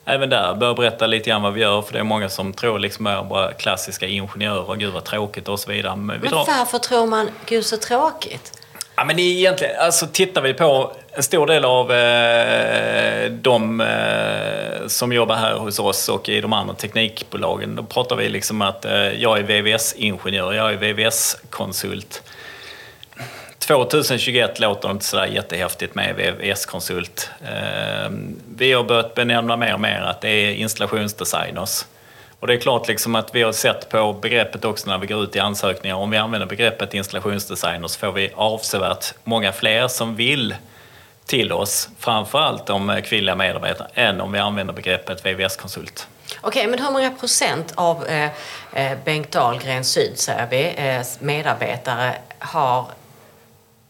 även 0.04 0.30
där 0.30 0.54
bör 0.54 0.74
berätta 0.74 1.06
lite 1.06 1.30
grann 1.30 1.42
vad 1.42 1.52
vi 1.52 1.60
gör 1.60 1.82
för 1.82 1.92
det 1.92 1.98
är 1.98 2.04
många 2.04 2.28
som 2.28 2.52
tror 2.52 2.78
liksom 2.78 3.06
är 3.06 3.22
bara 3.22 3.52
klassiska 3.52 4.06
ingenjörer, 4.06 4.74
gud 4.74 4.92
vad 4.92 5.04
tråkigt 5.04 5.48
och 5.48 5.60
så 5.60 5.70
vidare. 5.70 5.96
Men, 5.96 6.20
men 6.20 6.32
varför 6.32 6.78
tror 6.78 7.06
man, 7.06 7.30
gud 7.46 7.66
så 7.66 7.76
tråkigt? 7.76 8.65
Ja, 8.96 9.04
men 9.04 9.18
egentligen, 9.18 9.76
alltså 9.78 10.06
tittar 10.06 10.42
vi 10.42 10.54
på 10.54 10.92
en 11.12 11.22
stor 11.22 11.46
del 11.46 11.64
av 11.64 11.92
eh, 11.92 13.30
de 13.30 13.80
eh, 13.80 14.86
som 14.86 15.12
jobbar 15.12 15.34
här 15.34 15.54
hos 15.54 15.78
oss 15.78 16.08
och 16.08 16.28
i 16.28 16.40
de 16.40 16.52
andra 16.52 16.74
teknikbolagen, 16.74 17.76
då 17.76 17.82
pratar 17.82 18.16
vi 18.16 18.28
liksom 18.28 18.62
att 18.62 18.84
eh, 18.84 19.22
jag 19.22 19.38
är 19.38 19.42
VVS-ingenjör, 19.42 20.52
jag 20.52 20.72
är 20.72 20.76
VVS-konsult. 20.76 22.22
2021 23.58 24.60
låter 24.60 24.88
det 24.88 24.92
inte 24.92 25.04
sådär 25.04 25.26
jättehäftigt 25.26 25.94
med 25.94 26.16
VVS-konsult. 26.16 27.30
Eh, 27.44 28.10
vi 28.56 28.72
har 28.72 28.84
börjat 28.84 29.14
benämna 29.14 29.56
mer 29.56 29.74
och 29.74 29.80
mer 29.80 30.00
att 30.00 30.20
det 30.20 30.28
är 30.28 30.54
installationsdesigners. 30.54 31.84
Och 32.46 32.48
det 32.48 32.56
är 32.56 32.60
klart 32.60 32.88
liksom 32.88 33.14
att 33.14 33.34
vi 33.34 33.42
har 33.42 33.52
sett 33.52 33.88
på 33.88 34.12
begreppet 34.12 34.64
också 34.64 34.90
när 34.90 34.98
vi 34.98 35.06
går 35.06 35.24
ut 35.24 35.36
i 35.36 35.38
ansökningar. 35.38 35.96
Om 35.96 36.10
vi 36.10 36.16
använder 36.16 36.46
begreppet 36.46 36.94
installationsdesigner 36.94 37.88
så 37.88 37.98
får 37.98 38.12
vi 38.12 38.32
avsevärt 38.34 39.14
många 39.24 39.52
fler 39.52 39.88
som 39.88 40.16
vill 40.16 40.54
till 41.24 41.52
oss, 41.52 41.88
framförallt 41.98 42.66
de 42.66 42.90
eh, 42.90 43.02
kvinnliga 43.02 43.36
medarbetarna, 43.36 43.90
än 43.94 44.20
om 44.20 44.32
vi 44.32 44.38
använder 44.38 44.74
begreppet 44.74 45.26
VVS-konsult. 45.26 46.08
Okej, 46.40 46.66
men 46.66 46.78
hur 46.78 46.90
många 46.90 47.10
procent 47.10 47.72
av 47.74 48.06
eh, 48.06 48.30
eh, 48.72 48.98
Bengt 49.04 49.30
Dahlgren 49.30 49.84
Syd, 49.84 50.18
säger 50.18 50.46
vi, 50.50 50.74
eh, 50.76 51.06
medarbetare 51.18 52.14
har 52.38 52.86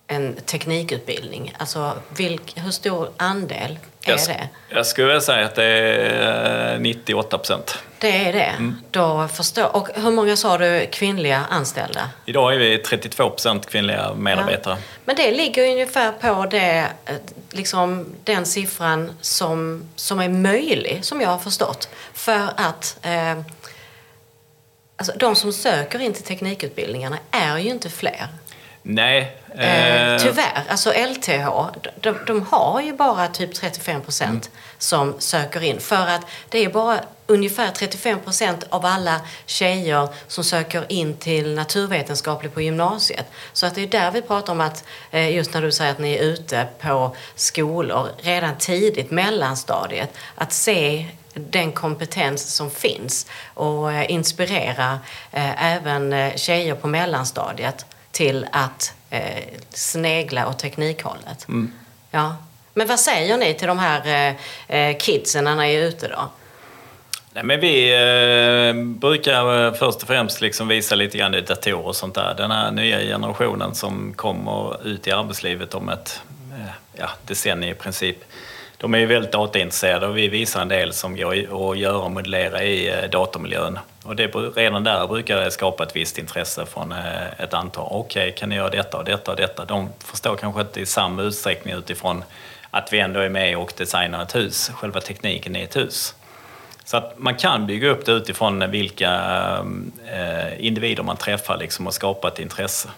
en 0.07 0.37
teknikutbildning? 0.37 1.55
Alltså 1.59 1.93
vilk, 2.17 2.53
hur 2.57 2.71
stor 2.71 3.09
andel 3.17 3.79
jag, 4.07 4.19
det? 4.27 4.49
jag 4.69 4.87
skulle 4.87 5.21
säga 5.21 5.47
att 5.47 5.55
det 5.55 5.65
är 5.65 6.79
98 6.79 7.39
procent. 7.39 7.79
Det 7.99 8.27
är 8.29 8.33
det. 8.33 8.39
Mm. 8.39 8.77
Då 8.91 9.29
förstår. 9.29 9.77
Och 9.77 9.89
hur 9.95 10.11
många 10.11 10.37
sa 10.37 10.59
du 10.59 10.87
kvinnliga 10.93 11.45
anställda? 11.51 12.11
Idag 12.25 12.55
är 12.55 12.59
vi 12.59 12.79
32 12.79 13.31
procent 13.31 13.67
kvinnliga 13.67 14.15
medarbetare. 14.15 14.77
Men 15.05 15.17
det 15.17 15.31
ligger 15.31 15.71
ungefär 15.71 16.13
på 16.13 16.47
det, 16.51 16.89
eh, 17.07 17.15
liksom, 17.51 18.07
den 18.25 18.47
siffran 18.47 19.13
som, 19.21 19.85
som 19.97 20.21
är 20.21 20.29
möjlig, 20.29 20.99
som 21.03 21.21
jag 21.21 21.29
har 21.29 21.39
förstått. 21.39 21.89
För 22.13 22.49
att 22.57 22.99
eh, 23.03 23.39
alltså, 24.97 25.13
de 25.19 25.35
som 25.35 25.53
söker 25.53 25.99
in 25.99 26.13
till 26.13 26.25
teknikutbildningarna 26.25 27.19
är 27.31 27.59
ju 27.59 27.71
inte 27.71 27.91
fler. 27.91 28.29
Nej. 28.89 29.37
Eh, 29.55 30.13
eh, 30.13 30.19
tyvärr. 30.19 30.65
Alltså 30.69 30.93
LTH, 30.93 31.49
de, 32.01 32.15
de 32.27 32.47
har 32.51 32.81
ju 32.81 32.93
bara 32.93 33.29
typ 33.29 33.55
35 33.55 34.03
procent 34.03 34.51
som 34.79 35.15
söker 35.19 35.63
in. 35.63 35.81
För 35.81 36.07
att 36.07 36.21
det 36.49 36.65
är 36.65 36.69
bara 36.69 37.01
ungefär 37.27 37.71
35 37.71 38.21
procent 38.21 38.65
av 38.69 38.87
alla 38.87 39.21
tjejer 39.47 40.09
som 40.27 40.45
söker 40.45 40.85
in 40.89 41.17
till 41.17 41.55
naturvetenskaplig 41.55 42.55
på 42.55 42.61
gymnasiet. 42.61 43.27
Så 43.53 43.67
att 43.67 43.75
det 43.75 43.83
är 43.83 43.87
där 43.87 44.11
vi 44.11 44.23
pratar 44.23 44.53
om 44.53 44.61
att, 44.61 44.85
eh, 45.11 45.37
just 45.37 45.55
när 45.55 45.63
du 45.63 45.73
säger 45.73 45.93
att 45.93 45.99
ni 45.99 46.15
är 46.15 46.23
ute 46.23 46.67
på 46.81 47.17
skolor 47.35 48.09
redan 48.19 48.57
tidigt, 48.59 49.11
mellanstadiet, 49.11 50.11
att 50.35 50.53
se 50.53 51.07
den 51.35 51.73
kompetens 51.73 52.55
som 52.55 52.71
finns 52.71 53.27
och 53.55 53.93
eh, 53.93 54.11
inspirera 54.11 54.99
även 55.33 56.31
tjejer 56.37 56.75
på 56.75 56.89
mellanstadiet 56.89 57.87
till 58.17 58.47
att 58.53 58.95
eh, 59.11 59.45
snegla 59.71 60.49
åt 60.49 60.59
teknikhållet. 60.59 61.47
Ja. 62.11 62.37
Men 62.75 62.87
vad 62.87 63.01
säger 63.01 63.37
ni 63.37 63.55
till 63.55 63.69
de 63.69 63.79
här 63.79 64.07
eh, 64.69 64.77
eh, 64.77 64.97
kidsen 64.99 65.45
när 65.45 65.57
ni 65.57 65.75
är 65.75 65.83
ute 65.83 66.09
då? 66.09 66.31
Nej, 67.33 67.45
men 67.45 67.61
vi 67.61 67.95
eh, 67.95 68.75
brukar 68.75 69.67
eh, 69.67 69.73
först 69.73 70.03
och 70.03 70.09
främst 70.09 70.41
liksom 70.41 70.69
visa 70.69 70.95
lite 70.95 71.19
grann 71.19 71.35
i 71.35 71.41
datorer 71.41 71.87
och 71.87 71.97
sånt 71.97 72.15
där. 72.15 72.35
Den 72.37 72.51
här 72.51 72.71
nya 72.71 73.01
generationen 73.01 73.75
som 73.75 74.13
kommer 74.17 74.87
ut 74.87 75.07
i 75.07 75.11
arbetslivet 75.11 75.75
om 75.75 75.89
ett 75.89 76.21
eh, 76.53 76.73
ja, 76.93 77.09
decennium 77.27 77.73
i 77.73 77.75
princip. 77.75 78.17
De 78.79 78.95
är 78.95 78.99
ju 78.99 79.07
väldigt 79.07 79.33
dataintresserade 79.33 80.07
och 80.07 80.17
vi 80.17 80.29
visar 80.29 80.63
en 80.63 80.69
del 80.69 80.93
som 80.93 81.17
går 81.17 81.33
att 81.71 81.79
göra 81.79 81.99
och 81.99 82.11
modellera 82.11 82.63
i 82.63 82.89
eh, 82.89 83.11
datormiljön. 83.11 83.79
Och 84.05 84.17
det, 84.17 84.27
redan 84.27 84.85
där 84.85 85.07
brukar 85.07 85.41
det 85.41 85.51
skapa 85.51 85.83
ett 85.83 85.97
visst 85.97 86.19
intresse 86.19 86.67
från 86.67 86.93
eh, 86.93 87.41
ett 87.41 87.55
antal. 87.55 87.89
Okej, 87.91 88.35
kan 88.39 88.49
ni 88.49 88.57
göra 88.57 88.71
detta 88.71 88.99
och 88.99 89.05
detta 89.05 89.31
och 89.31 89.37
detta? 89.37 89.65
De 89.65 89.89
förstår 89.99 90.37
kanske 90.37 90.61
inte 90.61 90.81
i 90.81 90.87
samma 90.87 91.23
utsträckning 91.23 91.75
utifrån 91.75 92.25
att 92.71 92.93
vi 92.93 92.99
ändå 92.99 93.21
är 93.21 93.29
med 93.29 93.59
och 93.59 93.73
designar 93.77 94.23
ett 94.23 94.35
hus, 94.35 94.71
själva 94.75 95.01
tekniken 95.01 95.57
i 95.57 95.63
ett 95.63 95.77
hus. 95.77 96.15
Så 96.85 96.97
att 96.97 97.19
man 97.19 97.35
kan 97.35 97.67
bygga 97.67 97.89
upp 97.89 98.07
det 98.07 98.13
utifrån 98.13 98.71
vilka 98.71 99.13
eh, 100.13 100.67
individer 100.67 101.03
man 101.03 101.17
träffar 101.17 101.57
liksom, 101.57 101.87
och 101.87 101.95
skapa 101.95 102.29
ett 102.29 102.39
intresse. 102.39 102.89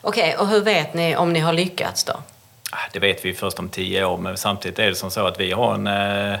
Okej, 0.00 0.36
och 0.36 0.48
hur 0.48 0.60
vet 0.60 0.94
ni 0.94 1.16
om 1.16 1.32
ni 1.32 1.40
har 1.40 1.52
lyckats 1.52 2.04
då? 2.04 2.14
Det 2.96 3.00
vet 3.00 3.24
vi 3.24 3.34
först 3.34 3.58
om 3.58 3.68
tio 3.68 4.04
år, 4.04 4.18
men 4.18 4.36
samtidigt 4.36 4.78
är 4.78 4.88
det 4.88 4.94
som 4.94 5.10
så 5.10 5.26
att 5.26 5.40
vi 5.40 5.52
har 5.52 5.74
en 5.74 5.86
eh, 5.86 6.38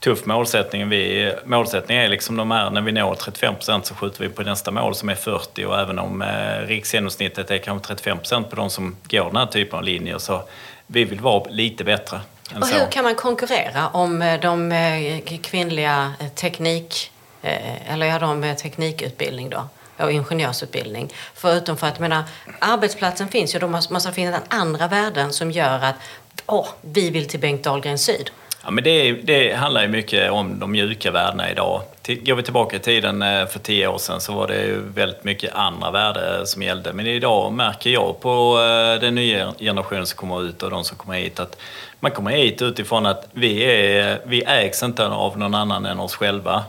tuff 0.00 0.26
målsättning. 0.26 0.88
Vi, 0.88 1.32
målsättningen 1.44 2.04
är 2.04 2.08
liksom 2.08 2.36
de 2.36 2.50
här, 2.50 2.70
när 2.70 2.80
vi 2.80 2.92
når 2.92 3.14
35 3.14 3.54
procent 3.54 3.86
så 3.86 3.94
skjuter 3.94 4.20
vi 4.20 4.28
på 4.28 4.42
nästa 4.42 4.70
mål 4.70 4.94
som 4.94 5.08
är 5.08 5.14
40 5.14 5.64
och 5.64 5.78
även 5.78 5.98
om 5.98 6.22
eh, 6.22 6.66
riksgenomsnittet 6.66 7.50
är 7.50 7.58
kanske 7.58 7.88
35 7.88 8.18
procent 8.18 8.50
på 8.50 8.56
de 8.56 8.70
som 8.70 8.96
går 9.10 9.24
den 9.24 9.36
här 9.36 9.46
typen 9.46 9.78
av 9.78 9.84
linjer 9.84 10.18
så 10.18 10.42
vi 10.86 11.04
vill 11.04 11.20
vara 11.20 11.50
lite 11.50 11.84
bättre 11.84 12.20
Och 12.56 12.66
så. 12.66 12.74
hur 12.74 12.86
kan 12.86 13.04
man 13.04 13.14
konkurrera 13.14 13.88
om 13.88 14.22
eh, 14.22 14.40
de 14.40 14.72
eh, 14.72 15.38
kvinnliga 15.42 16.12
eh, 16.20 16.28
teknik, 16.28 17.10
eller 17.86 18.06
ja, 18.06 18.18
de 18.18 18.56
teknikutbildning 18.56 19.50
då? 19.50 19.68
Och 20.02 20.12
ingenjörsutbildning. 20.12 21.12
Förutom 21.34 21.76
för 21.76 21.86
att, 21.86 21.94
jag 21.94 22.00
menar, 22.00 22.22
arbetsplatsen 22.58 23.28
finns 23.28 23.54
ju, 23.54 23.58
då 23.58 23.68
måste 23.68 23.92
man 23.92 24.00
finna 24.12 24.40
andra 24.48 24.88
värden 24.88 25.32
som 25.32 25.50
gör 25.50 25.84
att, 25.84 25.94
åh, 26.46 26.68
vi 26.80 27.10
vill 27.10 27.28
till 27.28 27.40
Bengt 27.40 27.64
Dahlgren 27.64 27.98
Syd. 27.98 28.30
Ja, 28.64 28.70
men 28.70 28.84
det, 28.84 29.12
det 29.12 29.52
handlar 29.52 29.82
ju 29.82 29.88
mycket 29.88 30.30
om 30.30 30.58
de 30.58 30.72
mjuka 30.72 31.10
värdena 31.10 31.50
idag. 31.50 31.82
Går 32.06 32.34
vi 32.34 32.42
tillbaka 32.42 32.76
i 32.76 32.78
tiden 32.78 33.22
eh, 33.22 33.46
för 33.46 33.58
tio 33.58 33.86
år 33.86 33.98
sedan 33.98 34.20
så 34.20 34.32
var 34.32 34.48
det 34.48 34.62
ju 34.62 34.80
väldigt 34.94 35.24
mycket 35.24 35.54
andra 35.54 35.90
värden 35.90 36.46
som 36.46 36.62
gällde. 36.62 36.92
Men 36.92 37.06
idag 37.06 37.52
märker 37.52 37.90
jag 37.90 38.20
på 38.20 38.58
eh, 38.58 39.00
den 39.00 39.14
nya 39.14 39.52
generationen 39.58 40.06
som 40.06 40.16
kommer 40.16 40.42
ut 40.42 40.62
och 40.62 40.70
de 40.70 40.84
som 40.84 40.96
kommer 40.96 41.14
hit 41.14 41.40
att 41.40 41.56
man 42.00 42.10
kommer 42.10 42.30
hit 42.30 42.62
utifrån 42.62 43.06
att 43.06 43.28
vi, 43.32 43.64
är, 43.64 44.20
vi 44.24 44.42
ägs 44.42 44.82
inte 44.82 45.06
av 45.06 45.38
någon 45.38 45.54
annan 45.54 45.86
än 45.86 46.00
oss 46.00 46.14
själva. 46.14 46.64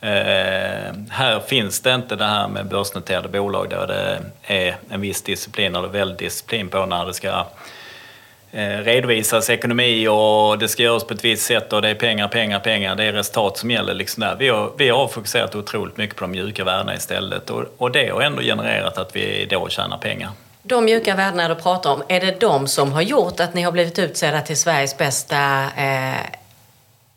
Eh, 0.00 0.92
här 1.10 1.40
finns 1.46 1.80
det 1.80 1.94
inte 1.94 2.16
det 2.16 2.24
här 2.24 2.48
med 2.48 2.66
börsnoterade 2.66 3.28
bolag 3.28 3.70
där 3.70 3.86
det 3.86 4.20
är 4.42 4.76
en 4.90 5.00
viss 5.00 5.22
disciplin 5.22 5.74
eller 5.74 5.88
väldigt 5.88 6.18
disciplin 6.18 6.68
på 6.68 6.86
när 6.86 7.06
det 7.06 7.14
ska 7.14 7.46
eh, 8.52 8.78
redovisas 8.78 9.50
ekonomi 9.50 10.08
och 10.08 10.58
det 10.58 10.68
ska 10.68 10.82
göras 10.82 11.04
på 11.04 11.14
ett 11.14 11.24
visst 11.24 11.46
sätt 11.46 11.72
och 11.72 11.82
det 11.82 11.88
är 11.88 11.94
pengar, 11.94 12.28
pengar, 12.28 12.60
pengar. 12.60 12.94
Det 12.96 13.04
är 13.04 13.12
resultat 13.12 13.56
som 13.58 13.70
gäller. 13.70 13.94
Liksom 13.94 14.20
där. 14.20 14.36
Vi, 14.38 14.48
har, 14.48 14.72
vi 14.76 14.88
har 14.88 15.08
fokuserat 15.08 15.54
otroligt 15.54 15.96
mycket 15.96 16.16
på 16.16 16.24
de 16.24 16.30
mjuka 16.30 16.64
värdena 16.64 16.94
istället 16.94 17.50
och, 17.50 17.64
och 17.76 17.90
det 17.90 18.08
har 18.08 18.22
ändå 18.22 18.42
genererat 18.42 18.98
att 18.98 19.16
vi 19.16 19.46
då 19.50 19.68
tjänar 19.68 19.98
pengar. 19.98 20.30
De 20.62 20.84
mjuka 20.84 21.14
värdena 21.14 21.48
du 21.48 21.54
pratar 21.54 21.92
om, 21.92 22.02
är 22.08 22.20
det 22.20 22.40
de 22.40 22.68
som 22.68 22.92
har 22.92 23.02
gjort 23.02 23.40
att 23.40 23.54
ni 23.54 23.62
har 23.62 23.72
blivit 23.72 23.98
utsedda 23.98 24.40
till 24.40 24.56
Sveriges 24.56 24.98
bästa 24.98 25.64
eh, 25.76 26.20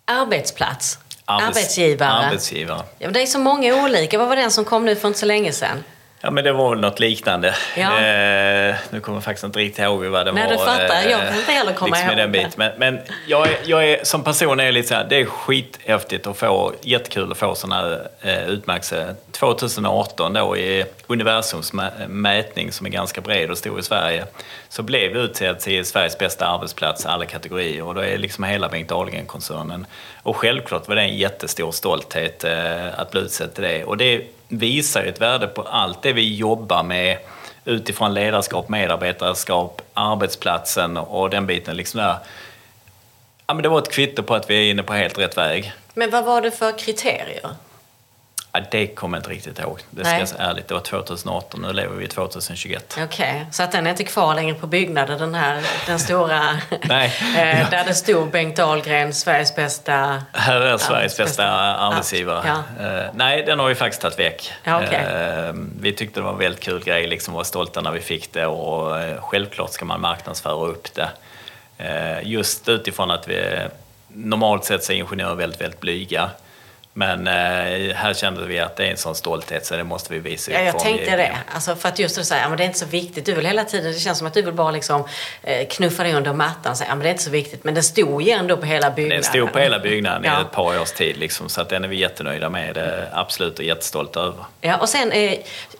arbetsplats? 0.05 0.99
Arbets- 1.39 1.47
Arbetsgivare? 1.47 2.09
Arbetsgivare. 2.25 2.83
Ja, 2.99 3.09
det 3.09 3.21
är 3.21 3.25
så 3.25 3.39
många 3.39 3.83
olika. 3.83 4.17
Vad 4.17 4.27
var 4.27 4.35
den 4.35 4.51
som 4.51 4.65
kom 4.65 4.85
nu 4.85 4.95
för 4.95 5.07
inte 5.07 5.19
så 5.19 5.25
länge 5.25 5.51
sedan? 5.51 5.83
Ja 6.23 6.31
men 6.31 6.43
det 6.43 6.51
var 6.51 6.69
väl 6.69 6.79
något 6.79 6.99
liknande. 6.99 7.55
Ja. 7.77 7.99
Eh, 7.99 8.75
nu 8.89 8.99
kommer 8.99 9.15
jag 9.15 9.23
faktiskt 9.23 9.43
inte 9.43 9.59
riktigt 9.59 9.83
ihåg 9.83 10.05
vad 10.05 10.25
det 10.25 10.31
Nej, 10.31 10.43
var. 10.43 10.51
du 10.51 10.57
fattar. 10.57 11.09
Jag 11.09 11.19
kan 11.19 11.27
eh, 11.27 11.37
inte 11.37 11.51
heller 11.51 11.73
komma 11.73 11.95
liksom 11.95 12.09
ihåg 12.09 12.17
den 12.17 12.31
biten. 12.31 12.51
Men, 12.55 12.71
men 12.77 12.99
jag, 13.27 13.47
är, 13.47 13.57
jag 13.65 13.89
är, 13.89 13.99
som 14.03 14.23
person 14.23 14.59
är 14.59 14.63
jag 14.63 14.73
lite 14.73 14.87
så 14.87 14.95
här, 14.95 15.05
det 15.09 15.15
är 15.15 15.25
skithäftigt 15.25 16.27
att 16.27 16.37
få, 16.37 16.73
jättekul 16.81 17.31
att 17.31 17.37
få 17.37 17.55
sådana 17.55 17.75
här 17.81 18.07
eh, 18.21 18.49
utmärkelser. 18.49 19.15
2018 19.31 20.33
då 20.33 20.57
i 20.57 20.85
universums 21.07 21.73
mä- 21.73 22.07
mätning 22.07 22.71
som 22.71 22.85
är 22.85 22.89
ganska 22.89 23.21
bred 23.21 23.51
och 23.51 23.57
stor 23.57 23.79
i 23.79 23.83
Sverige 23.83 24.25
så 24.69 24.83
blev 24.83 25.13
vi 25.13 25.19
utsedd 25.19 25.59
till 25.59 25.85
Sveriges 25.85 26.17
bästa 26.17 26.47
arbetsplats 26.47 27.05
alla 27.05 27.25
kategorier 27.25 27.83
och 27.83 27.95
då 27.95 28.01
är 28.01 28.17
liksom 28.17 28.43
hela 28.43 28.69
Bengt 28.69 28.89
Dahlgren-koncernen. 28.89 29.85
Och 30.23 30.37
självklart 30.37 30.87
var 30.87 30.95
det 30.95 31.01
en 31.01 31.17
jättestor 31.17 31.71
stolthet 31.71 32.43
eh, 32.43 32.99
att 32.99 33.11
bli 33.11 33.21
utsedd 33.21 33.53
till 33.53 33.63
det 33.63 33.83
och 33.83 33.97
det 33.97 34.21
visar 34.51 35.03
ju 35.03 35.09
ett 35.09 35.21
värde 35.21 35.47
på 35.47 35.61
allt 35.61 36.01
det 36.01 36.13
vi 36.13 36.35
jobbar 36.35 36.83
med 36.83 37.17
utifrån 37.65 38.13
ledarskap, 38.13 38.69
medarbetarskap, 38.69 39.81
arbetsplatsen 39.93 40.97
och 40.97 41.29
den 41.29 41.45
biten. 41.45 41.77
Liksom 41.77 41.99
där. 41.99 42.15
Ja, 43.47 43.53
men 43.53 43.63
det 43.63 43.69
var 43.69 43.79
ett 43.79 43.91
kvitto 43.91 44.23
på 44.23 44.35
att 44.35 44.49
vi 44.49 44.55
är 44.55 44.71
inne 44.71 44.83
på 44.83 44.93
helt 44.93 45.19
rätt 45.19 45.37
väg. 45.37 45.73
Men 45.93 46.09
vad 46.09 46.25
var 46.25 46.41
det 46.41 46.51
för 46.51 46.77
kriterier? 46.77 47.49
Ja, 48.53 48.59
det 48.71 48.87
kommer 48.87 49.17
jag 49.17 49.19
inte 49.19 49.29
riktigt 49.29 49.59
ihåg. 49.59 49.79
Det 49.89 50.03
ska 50.03 50.11
Nej. 50.11 50.19
jag 50.19 50.27
säga 50.27 50.43
ärligt. 50.43 50.67
Det 50.67 50.73
var 50.73 50.81
2018, 50.81 51.61
nu 51.61 51.73
lever 51.73 51.95
vi 51.95 52.05
i 52.05 52.07
2021. 52.07 52.97
Okej, 53.03 53.45
så 53.51 53.63
att 53.63 53.71
den 53.71 53.87
är 53.87 53.91
inte 53.91 54.03
kvar 54.03 54.35
längre 54.35 54.55
på 54.55 54.67
byggnaden, 54.67 55.19
den 55.19 55.35
här, 55.35 55.61
den 55.87 55.99
stora, 55.99 56.41
Nej. 56.83 57.05
eh, 57.37 57.69
där 57.69 57.85
det 57.85 57.93
stod 57.93 58.31
Bengt 58.31 58.55
Dahlgren, 58.55 59.13
Sveriges 59.13 59.55
bästa... 59.55 60.23
Här 60.33 60.61
är 60.61 60.77
Sveriges 60.77 61.17
bästa 61.17 61.45
arbetsgivare. 61.45 62.41
Ja. 62.45 62.85
Eh, 62.85 63.05
nej, 63.13 63.43
den 63.45 63.59
har 63.59 63.67
vi 63.67 63.75
faktiskt 63.75 64.01
tagit 64.01 64.19
väck. 64.19 64.53
Ja, 64.63 64.83
okej. 64.83 65.05
Eh, 65.05 65.53
vi 65.79 65.93
tyckte 65.93 66.19
det 66.19 66.23
var 66.23 66.31
en 66.31 66.39
väldigt 66.39 66.63
kul 66.63 66.83
grej, 66.83 67.07
liksom 67.07 67.33
var 67.33 67.43
stolta 67.43 67.81
när 67.81 67.91
vi 67.91 67.99
fick 67.99 68.33
det 68.33 68.45
och 68.45 68.97
självklart 69.19 69.71
ska 69.71 69.85
man 69.85 70.01
marknadsföra 70.01 70.65
upp 70.65 70.87
det. 70.93 71.09
Just 72.23 72.69
utifrån 72.69 73.11
att 73.11 73.27
vi 73.27 73.57
normalt 74.07 74.65
sett 74.65 74.83
så 74.83 74.93
är 74.93 74.97
ingenjörer 74.97 75.35
väldigt, 75.35 75.61
väldigt 75.61 75.79
blyga. 75.79 76.29
Men 76.93 77.27
eh, 77.27 77.95
här 77.95 78.13
kände 78.13 78.45
vi 78.45 78.59
att 78.59 78.75
det 78.75 78.85
är 78.85 78.91
en 78.91 78.97
sån 78.97 79.15
stolthet 79.15 79.65
så 79.65 79.75
det 79.75 79.83
måste 79.83 80.13
vi 80.13 80.19
visa 80.19 80.51
upp 80.51 80.57
Ja, 80.57 80.63
jag 80.63 80.79
tänkte 80.79 81.15
det. 81.15 81.37
Alltså 81.53 81.75
för 81.75 81.89
att 81.89 81.99
just 81.99 82.15
det 82.15 82.23
säga, 82.25 82.41
ja, 82.41 82.49
men 82.49 82.57
det 82.57 82.63
är 82.63 82.65
inte 82.65 82.79
så 82.79 82.85
viktigt. 82.85 83.25
Du 83.25 83.33
vill 83.33 83.45
hela 83.45 83.63
tiden, 83.63 83.93
det 83.93 83.99
känns 83.99 84.17
som 84.17 84.27
att 84.27 84.33
du 84.33 84.41
vill 84.41 84.53
bara 84.53 84.71
liksom 84.71 85.03
eh, 85.43 85.67
knuffa 85.67 86.03
dig 86.03 86.13
under 86.13 86.33
mattan 86.33 86.71
och 86.71 86.77
säga, 86.77 86.87
ja, 86.89 86.95
men 86.95 87.03
det 87.03 87.09
är 87.09 87.11
inte 87.11 87.23
så 87.23 87.29
viktigt. 87.29 87.63
Men 87.63 87.73
det 87.73 87.83
stod 87.83 88.21
ju 88.21 88.31
ändå 88.31 88.57
på 88.57 88.65
hela 88.65 88.91
byggnaden. 88.91 89.21
Den 89.21 89.29
stod 89.29 89.53
på 89.53 89.59
hela 89.59 89.79
byggnaden 89.79 90.23
Ja. 90.23 90.39
i 90.39 90.41
ett 90.41 90.51
par 90.51 90.81
års 90.81 90.91
tid 90.91 91.17
liksom, 91.17 91.49
så 91.49 91.61
att 91.61 91.69
den 91.69 91.83
är 91.83 91.87
vi 91.87 91.95
jättenöjda 91.95 92.49
med. 92.49 92.75
Det, 92.75 93.07
absolut 93.13 93.59
och 93.59 93.65
jättestolta 93.65 94.19
över. 94.19 94.45
Ja, 94.61 94.77
och 94.77 94.89
sen 94.89 95.11
eh, 95.11 95.31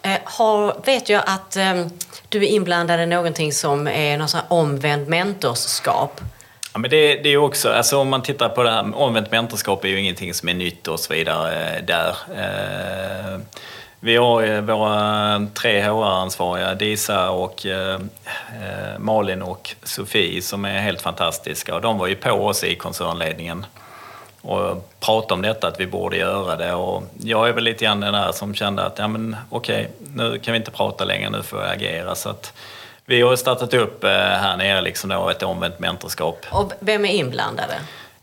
eh, 0.02 0.20
har, 0.24 0.82
vet 0.86 1.10
jag 1.10 1.24
att 1.28 1.56
eh, 1.56 1.86
du 2.30 2.44
är 2.44 2.48
inblandad 2.48 3.00
i 3.00 3.06
någonting 3.06 3.54
som 3.54 3.88
är 3.88 4.18
någon 4.18 4.30
sån 4.30 4.40
här 4.40 4.48
omvänd 4.50 5.08
mentorskap. 5.08 6.22
Ja, 6.74 6.80
men 6.80 6.90
det, 6.90 7.16
det 7.16 7.30
är 7.30 7.38
också, 7.38 7.70
alltså 7.70 7.98
om 7.98 8.10
man 8.10 8.22
tittar 8.22 8.50
på 8.50 8.64
det 8.64 8.72
här, 8.72 8.96
omvänt 8.96 9.32
mentorskap 9.32 9.86
är 9.86 9.90
ju 9.90 10.00
ingenting 10.00 10.34
som 10.34 10.50
är 10.50 10.54
nytt 10.54 10.88
och 10.88 11.00
så 11.00 11.14
vidare 11.14 11.76
eh, 11.76 11.86
där. 11.86 12.16
Eh, 12.36 13.40
vi 14.00 14.16
har 14.16 14.42
ju 14.42 14.62
våra 14.62 15.48
tre 15.54 15.82
HR-ansvariga, 15.82 16.76
Disa 16.76 17.30
och 17.30 17.66
eh, 17.66 18.00
Malin 18.98 19.42
och 19.42 19.76
Sofie, 19.84 20.42
som 20.42 20.66
är 20.66 20.80
helt 20.80 21.02
fantastiska. 21.02 21.76
Och 21.76 21.82
de 21.82 21.98
var 21.98 22.08
ju 22.08 22.16
på 22.16 22.32
oss 22.32 22.64
i 22.64 22.76
koncernledningen 22.76 23.66
och 24.42 24.90
pratade 25.00 25.34
om 25.34 25.42
detta, 25.42 25.68
att 25.68 25.80
vi 25.80 25.88
borde 25.88 26.18
göra 26.18 26.56
det. 26.56 26.74
Och 26.74 27.04
jag 27.24 27.50
är 27.50 27.54
väl 27.54 27.64
lite 27.64 27.86
grann 27.86 28.00
den 28.00 28.14
där 28.14 28.32
som 28.32 28.56
kände 28.56 28.84
att 28.84 29.00
ja, 29.00 29.08
men, 29.08 29.36
okej, 29.50 29.90
nu 30.16 30.40
kan 30.40 30.52
vi 30.52 30.58
inte 30.58 30.72
prata 30.72 31.06
längre, 31.06 31.30
nu 31.30 31.44
får 31.44 31.62
jag 31.62 31.72
agera. 31.72 32.16
Så 32.16 32.30
att 32.30 32.54
vi 33.12 33.22
har 33.22 33.36
startat 33.36 33.74
upp 33.74 34.04
eh, 34.04 34.10
här 34.12 34.58
nere 34.58 34.82
liksom 34.82 35.10
då 35.10 35.30
ett 35.30 35.44
omvänt 35.44 35.80
mentorskap. 35.80 36.46
Och 36.50 36.74
vem 36.80 37.06
är 37.06 37.14
inblandade? 37.14 37.74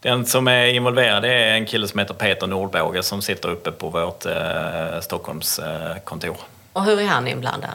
Den 0.01 0.27
som 0.27 0.49
är 0.49 0.67
involverad 0.67 1.25
är 1.25 1.31
en 1.31 1.67
kille 1.67 1.89
som 1.89 1.99
heter 1.99 2.15
Peter 2.15 2.47
Nordbåge 2.47 3.03
som 3.03 3.23
sitter 3.23 3.49
uppe 3.49 3.71
på 3.71 3.89
vårt 3.89 4.27
eh, 4.27 5.01
Stockholmskontor. 5.01 6.37
Och 6.73 6.85
hur 6.85 7.01
är 7.01 7.07
han 7.07 7.29
inblandad? 7.29 7.71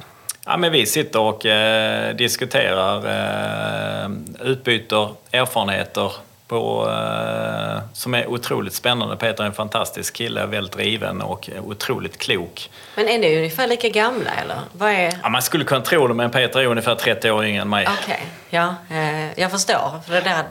Ja, 0.46 0.58
men 0.58 0.72
vi 0.72 0.86
sitter 0.86 1.20
och 1.20 1.46
eh, 1.46 2.16
diskuterar, 2.16 2.98
eh, 2.98 4.12
utbyter 4.42 5.10
erfarenheter 5.32 6.12
på, 6.48 6.90
eh, 6.90 7.82
som 7.94 8.14
är 8.14 8.28
otroligt 8.28 8.74
spännande. 8.74 9.16
Peter 9.16 9.44
är 9.44 9.48
en 9.48 9.54
fantastisk 9.54 10.14
kille, 10.14 10.46
väldigt 10.46 10.74
driven 10.74 11.22
och 11.22 11.50
otroligt 11.64 12.18
klok. 12.18 12.70
Men 12.96 13.10
är 13.10 13.20
ni 13.20 13.38
ungefär 13.38 13.68
lika 13.68 13.90
gamla 13.90 14.32
eller? 14.32 14.58
Vad 14.72 14.92
är... 14.92 15.14
Ja, 15.24 15.30
man 15.30 15.42
skulle 15.42 15.64
kunna 15.66 15.82
tro 15.82 16.08
det, 16.08 16.14
men 16.14 16.32
Peter 16.32 16.60
är 16.60 16.66
ungefär 16.66 16.96
30 16.96 17.32
år 17.32 17.46
yngre 17.46 17.62
än 17.62 17.70
mig. 17.70 17.88
Okej, 17.88 18.04
okay. 18.04 18.26
ja, 18.50 18.76
eh, 18.90 19.40
jag 19.40 19.52
förstår. 19.52 20.02
För 20.08 20.14
det 20.14 20.22
där, 20.22 20.44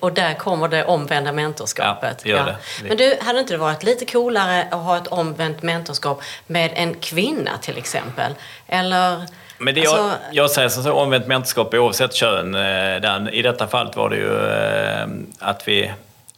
och 0.00 0.12
där 0.12 0.34
kommer 0.34 0.68
det 0.68 0.84
omvända 0.84 1.32
mentorskapet. 1.32 2.20
Ja, 2.24 2.30
gör 2.30 2.46
det. 2.46 2.56
Men 2.88 2.96
du, 2.96 3.16
hade 3.20 3.40
inte 3.40 3.52
det 3.54 3.58
varit 3.58 3.82
lite 3.82 4.04
coolare 4.04 4.68
att 4.70 4.82
ha 4.82 4.96
ett 4.96 5.06
omvänt 5.06 5.62
mentorskap 5.62 6.22
med 6.46 6.70
en 6.74 6.94
kvinna 6.94 7.50
till 7.60 7.78
exempel? 7.78 8.34
Eller... 8.66 9.26
Men 9.58 9.74
det 9.74 9.80
alltså... 9.80 9.96
jag, 9.96 10.18
jag 10.32 10.50
säger 10.50 10.68
som 10.68 10.82
så, 10.82 10.92
omvänt 10.92 11.26
mentorskap 11.26 11.74
oavsett 11.74 12.14
kön. 12.14 12.54
Eh, 12.54 13.34
I 13.34 13.42
detta 13.42 13.66
fallet 13.66 13.96
var 13.96 14.10
det 14.10 14.16
ju 14.16 14.48
eh, 14.48 15.06
att 15.38 15.68
vi 15.68 15.92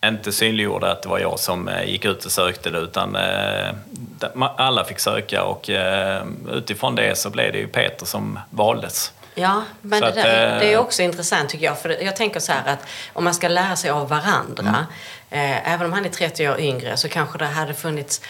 inte 0.04 0.32
synliggjorde 0.32 0.90
att 0.90 1.02
det 1.02 1.08
var 1.08 1.18
jag 1.18 1.38
som 1.38 1.68
eh, 1.68 1.84
gick 1.84 2.04
ut 2.04 2.24
och 2.24 2.32
sökte 2.32 2.70
det 2.70 2.78
utan 2.78 3.16
alla 4.56 4.84
fick 4.84 4.98
söka 4.98 5.42
och 5.42 5.70
utifrån 6.52 6.94
det 6.94 7.18
så 7.18 7.30
blev 7.30 7.52
det 7.52 7.58
ju 7.58 7.66
Peter 7.66 8.06
som 8.06 8.38
valdes. 8.50 9.12
Ja, 9.34 9.62
men 9.80 10.00
det, 10.00 10.10
där, 10.10 10.60
det 10.60 10.72
är 10.72 10.78
också 10.78 11.02
intressant 11.02 11.48
tycker 11.48 11.64
jag. 11.64 11.78
För 11.78 12.04
jag 12.04 12.16
tänker 12.16 12.40
så 12.40 12.52
här 12.52 12.72
att 12.72 12.86
om 13.12 13.24
man 13.24 13.34
ska 13.34 13.48
lära 13.48 13.76
sig 13.76 13.90
av 13.90 14.08
varandra, 14.08 14.86
mm. 15.30 15.62
även 15.64 15.86
om 15.86 15.92
han 15.92 16.04
är 16.04 16.08
30 16.08 16.48
år 16.48 16.60
yngre, 16.60 16.96
så 16.96 17.08
kanske 17.08 17.38
det 17.38 17.44
hade 17.44 17.74
funnits 17.74 18.22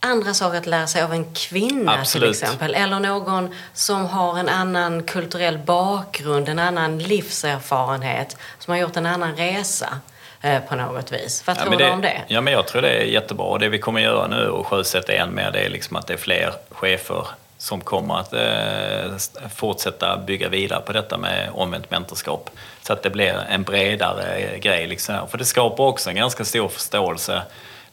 andra 0.00 0.34
saker 0.34 0.58
att 0.58 0.66
lära 0.66 0.86
sig 0.86 1.02
av 1.02 1.12
en 1.12 1.34
kvinna 1.34 1.98
Absolut. 1.98 2.36
till 2.36 2.44
exempel. 2.44 2.74
Eller 2.74 3.00
någon 3.00 3.54
som 3.72 4.06
har 4.06 4.38
en 4.38 4.48
annan 4.48 5.02
kulturell 5.02 5.58
bakgrund, 5.58 6.48
en 6.48 6.58
annan 6.58 6.98
livserfarenhet, 6.98 8.36
som 8.58 8.72
har 8.72 8.78
gjort 8.78 8.96
en 8.96 9.06
annan 9.06 9.36
resa 9.36 9.98
eh, 10.40 10.62
på 10.62 10.76
något 10.76 11.12
vis. 11.12 11.42
Vad 11.46 11.56
ja, 11.56 11.62
tror 11.62 11.76
det, 11.76 11.84
du 11.84 11.90
om 11.90 12.00
det? 12.00 12.22
Ja, 12.28 12.40
men 12.40 12.52
jag 12.52 12.66
tror 12.66 12.82
det 12.82 12.90
är 12.90 13.04
jättebra. 13.04 13.46
Och 13.46 13.58
det 13.58 13.68
vi 13.68 13.78
kommer 13.78 14.00
göra 14.00 14.26
nu 14.26 14.48
och 14.48 14.66
sjösätta 14.66 15.12
än 15.12 15.34
mer, 15.34 15.50
det 15.50 15.60
är 15.60 15.70
liksom 15.70 15.96
att 15.96 16.06
det 16.06 16.12
är 16.12 16.18
fler 16.18 16.52
chefer 16.70 17.26
som 17.58 17.80
kommer 17.80 18.14
att 18.14 18.32
eh, 18.32 19.48
fortsätta 19.54 20.16
bygga 20.26 20.48
vidare 20.48 20.80
på 20.80 20.92
detta 20.92 21.18
med 21.18 21.50
omvänt 21.52 21.90
mentorskap. 21.90 22.50
Så 22.82 22.92
att 22.92 23.02
det 23.02 23.10
blir 23.10 23.46
en 23.48 23.62
bredare 23.62 24.58
grej. 24.58 24.86
Liksom. 24.86 25.28
För 25.28 25.38
det 25.38 25.44
skapar 25.44 25.84
också 25.84 26.10
en 26.10 26.16
ganska 26.16 26.44
stor 26.44 26.68
förståelse 26.68 27.42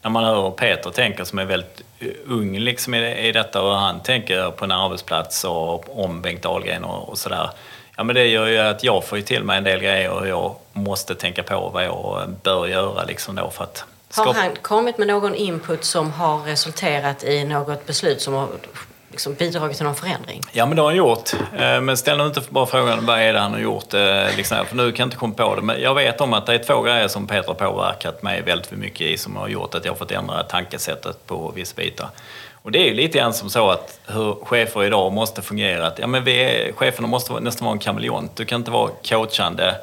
när 0.01 0.09
man 0.11 0.23
hör 0.23 0.51
Peter 0.51 0.89
tänka 0.89 1.25
som 1.25 1.39
är 1.39 1.45
väldigt 1.45 1.81
ung 2.25 2.59
liksom 2.59 2.93
i, 2.93 3.27
i 3.27 3.31
detta 3.31 3.61
och 3.61 3.75
han 3.75 3.99
tänker 3.99 4.51
på 4.51 4.65
en 4.65 4.71
arbetsplats 4.71 5.43
och 5.43 6.03
om 6.03 6.21
Bengt 6.21 6.45
Ahlgren 6.45 6.83
och, 6.83 7.09
och 7.09 7.17
sådär. 7.17 7.49
Ja 7.97 8.03
men 8.03 8.15
det 8.15 8.27
gör 8.27 8.47
ju 8.47 8.57
att 8.57 8.83
jag 8.83 9.05
får 9.05 9.17
ju 9.17 9.23
till 9.23 9.43
mig 9.43 9.57
en 9.57 9.63
del 9.63 9.79
grejer 9.79 10.09
och 10.09 10.27
jag 10.27 10.55
måste 10.73 11.15
tänka 11.15 11.43
på 11.43 11.69
vad 11.73 11.85
jag 11.85 12.29
bör 12.43 12.67
göra 12.67 13.03
liksom 13.03 13.35
då 13.35 13.49
för 13.49 13.63
att 13.63 13.83
skapa... 14.09 14.29
Har 14.29 14.33
han 14.33 14.55
kommit 14.61 14.97
med 14.97 15.07
någon 15.07 15.35
input 15.35 15.83
som 15.83 16.11
har 16.11 16.43
resulterat 16.43 17.23
i 17.23 17.43
något 17.43 17.85
beslut 17.85 18.21
som 18.21 18.33
har 18.33 18.47
liksom 19.15 19.33
bidragit 19.33 19.77
till 19.77 19.85
någon 19.85 19.95
förändring? 19.95 20.41
Ja, 20.51 20.65
men 20.65 20.75
det 20.75 20.81
har 20.81 20.89
han 20.89 20.97
gjort. 20.97 21.33
Eh, 21.57 21.81
men 21.81 21.97
ställ 21.97 22.17
nu 22.17 22.25
inte 22.25 22.41
bara 22.49 22.65
frågan 22.65 23.05
vad 23.05 23.19
är 23.19 23.33
det 23.33 23.39
han 23.39 23.53
har 23.53 23.59
gjort. 23.59 23.93
Eh, 23.93 24.37
liksom, 24.37 24.65
för 24.65 24.75
nu 24.75 24.91
kan 24.91 25.03
jag 25.03 25.07
inte 25.07 25.17
komma 25.17 25.33
på 25.33 25.55
det. 25.55 25.61
Men 25.61 25.81
jag 25.81 25.95
vet 25.95 26.21
om 26.21 26.33
att 26.33 26.45
det 26.45 26.53
är 26.53 26.57
två 26.57 26.81
grejer 26.81 27.07
som 27.07 27.27
Peter 27.27 27.47
har 27.47 27.53
påverkat 27.53 28.23
mig 28.23 28.41
väldigt 28.41 28.71
mycket 28.71 29.01
i 29.01 29.17
som 29.17 29.35
har 29.35 29.47
gjort 29.47 29.75
att 29.75 29.85
jag 29.85 29.91
har 29.91 29.97
fått 29.97 30.11
ändra 30.11 30.43
tankesättet 30.43 31.27
på 31.27 31.51
vissa 31.55 31.75
bitar. 31.75 32.09
Och 32.61 32.71
det 32.71 32.79
är 32.79 32.85
ju 32.85 32.93
lite 32.93 33.17
grann 33.17 33.33
som 33.33 33.49
så 33.49 33.69
att 33.69 33.99
hur 34.07 34.45
chefer 34.45 34.83
idag 34.83 35.13
måste 35.13 35.41
fungera. 35.41 35.87
Att, 35.87 35.99
ja, 35.99 36.07
men 36.07 36.23
vi 36.23 36.43
är, 36.43 36.71
cheferna 36.71 37.07
måste 37.07 37.39
nästan 37.39 37.65
vara 37.65 37.73
en 37.73 37.79
kameleont. 37.79 38.35
Du 38.35 38.45
kan 38.45 38.61
inte 38.61 38.71
vara 38.71 38.89
coachande 39.03 39.75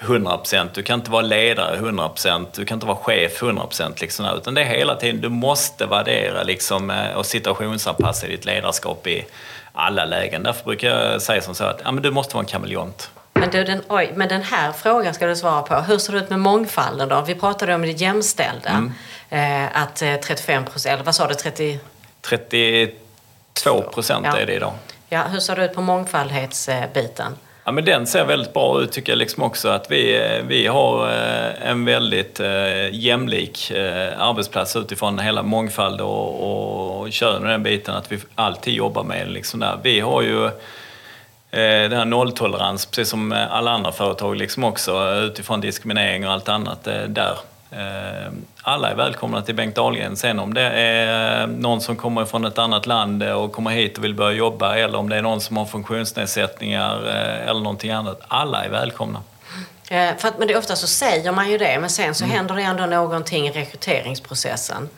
100%. 0.00 0.68
Du 0.74 0.82
kan 0.82 0.98
inte 0.98 1.10
vara 1.10 1.22
ledare 1.22 1.76
100%. 1.76 2.46
Du 2.54 2.64
kan 2.64 2.76
inte 2.76 2.86
vara 2.86 2.96
chef 2.96 3.42
100% 3.42 4.00
liksom, 4.00 4.26
utan 4.36 4.54
det 4.54 4.60
är 4.60 4.64
hela 4.64 4.94
tiden, 4.94 5.20
du 5.20 5.28
måste 5.28 5.86
värdera 5.86 6.42
liksom, 6.42 6.90
eh, 6.90 7.12
och 7.12 7.26
situationsanpassa 7.26 8.26
ditt 8.26 8.44
ledarskap 8.44 9.06
i 9.06 9.26
alla 9.72 10.04
lägen. 10.04 10.42
Därför 10.42 10.64
brukar 10.64 10.88
jag 10.88 11.22
säga 11.22 11.40
som 11.40 11.54
så 11.54 11.64
att 11.64 11.80
ja, 11.84 11.92
men 11.92 12.02
du 12.02 12.10
måste 12.10 12.34
vara 12.34 12.44
en 12.44 12.48
kameleont. 12.48 13.10
Men, 13.32 13.50
du, 13.50 13.64
den, 13.64 13.82
oj, 13.88 14.12
men 14.14 14.28
den 14.28 14.42
här 14.42 14.72
frågan 14.72 15.14
ska 15.14 15.26
du 15.26 15.36
svara 15.36 15.62
på. 15.62 15.74
Hur 15.74 15.98
ser 15.98 16.12
det 16.12 16.18
ut 16.18 16.30
med 16.30 16.38
mångfalden 16.38 17.08
då? 17.08 17.20
Vi 17.26 17.34
pratade 17.34 17.74
om 17.74 17.82
det 17.82 17.88
jämställda. 17.88 18.70
Mm. 18.70 18.92
Eh, 19.30 19.82
att 19.82 19.96
35 19.96 20.62
eh, 20.62 20.70
procent, 20.70 21.02
vad 21.04 21.14
sa 21.14 21.26
du? 21.26 21.34
30... 21.34 21.78
32 22.20 23.82
procent 23.82 24.26
ja. 24.26 24.38
är 24.38 24.46
det 24.46 24.54
idag. 24.54 24.72
Ja, 25.08 25.22
hur 25.22 25.40
ser 25.40 25.56
det 25.56 25.64
ut 25.64 25.74
på 25.74 25.82
mångfaldhetsbiten? 25.82 27.36
Ja, 27.64 27.72
men 27.72 27.84
den 27.84 28.06
ser 28.06 28.24
väldigt 28.24 28.52
bra 28.52 28.82
ut 28.82 28.92
tycker 28.92 29.12
jag 29.12 29.18
liksom 29.18 29.42
också. 29.42 29.68
Att 29.68 29.90
vi, 29.90 30.16
eh, 30.16 30.44
vi 30.46 30.66
har 30.66 31.08
eh, 31.08 31.70
en 31.70 31.84
väldigt 31.84 32.40
eh, 32.40 32.94
jämlik 32.94 33.72
arbetsplats 34.16 34.76
utifrån 34.76 35.18
hela 35.18 35.42
mångfald 35.42 36.00
och, 36.00 37.00
och 37.00 37.12
kön 37.12 37.42
och 37.42 37.48
den 37.48 37.62
biten. 37.62 37.94
Att 37.94 38.12
vi 38.12 38.18
alltid 38.34 38.74
jobbar 38.74 39.04
med 39.04 39.30
liksom 39.30 39.60
där. 39.60 39.78
Vi 39.82 40.00
har 40.00 40.22
ju 40.22 40.50
den 41.52 41.92
här 41.92 42.04
nolltolerans, 42.04 42.86
precis 42.86 43.08
som 43.08 43.32
alla 43.50 43.70
andra 43.70 43.92
företag 43.92 44.36
liksom 44.36 44.64
också, 44.64 45.14
utifrån 45.14 45.60
diskriminering 45.60 46.26
och 46.26 46.32
allt 46.32 46.48
annat 46.48 46.88
där. 47.08 47.36
Eh, 47.72 48.32
alla 48.62 48.90
är 48.90 48.94
välkomna 48.94 49.42
till 49.42 49.54
Bengt 49.54 49.74
Dahlgren. 49.74 50.16
Sen 50.16 50.38
om 50.38 50.54
det 50.54 50.62
är 50.62 51.46
någon 51.46 51.80
som 51.80 51.96
kommer 51.96 52.24
från 52.24 52.44
ett 52.44 52.58
annat 52.58 52.86
land 52.86 53.22
och 53.22 53.52
kommer 53.52 53.70
hit 53.70 53.98
och 53.98 54.04
vill 54.04 54.14
börja 54.14 54.36
jobba 54.36 54.76
eller 54.76 54.98
om 54.98 55.08
det 55.08 55.16
är 55.16 55.22
någon 55.22 55.40
som 55.40 55.56
har 55.56 55.66
funktionsnedsättningar 55.66 57.08
eh, 57.08 57.48
eller 57.48 57.60
någonting 57.60 57.90
annat. 57.90 58.20
Alla 58.28 58.64
är 58.64 58.68
välkomna. 58.68 59.22
Eh, 59.90 60.16
för 60.16 60.28
att, 60.28 60.38
men 60.38 60.48
det, 60.48 60.56
ofta 60.56 60.76
så 60.76 60.86
säger 60.86 61.32
man 61.32 61.50
ju 61.50 61.58
det, 61.58 61.78
men 61.80 61.90
sen 61.90 62.14
så 62.14 62.24
mm. 62.24 62.36
händer 62.36 62.54
det 62.54 62.62
ändå 62.62 62.86
någonting 62.86 63.48
i 63.48 63.50
rekryteringsprocessen. 63.50 64.88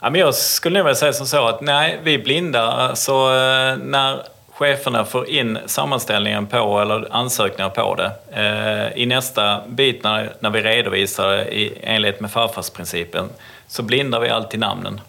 Ja, 0.00 0.10
men 0.10 0.14
jag 0.14 0.34
skulle 0.34 0.78
nog 0.78 0.84
vilja 0.86 0.96
säga 0.96 1.12
som 1.12 1.26
så 1.26 1.48
att 1.48 1.60
nej, 1.60 2.00
vi 2.02 2.14
är 2.14 2.18
blinda. 2.18 2.62
Alltså, 2.62 3.28
när 3.76 4.22
cheferna 4.58 5.04
får 5.04 5.28
in 5.28 5.58
sammanställningen 5.66 6.46
på 6.46 6.80
eller 6.80 7.08
ansökningar 7.10 7.70
på 7.70 7.94
det. 7.94 8.12
Eh, 8.32 9.02
I 9.02 9.06
nästa 9.06 9.62
bit 9.68 10.04
när, 10.04 10.32
när 10.40 10.50
vi 10.50 10.60
redovisar 10.60 11.28
det 11.28 11.44
i 11.44 11.78
enlighet 11.82 12.20
med 12.20 12.30
farfarsprincipen 12.30 13.28
så 13.66 13.82
blindar 13.82 14.20
vi 14.20 14.28
alltid 14.28 14.60
namnen. 14.60 15.00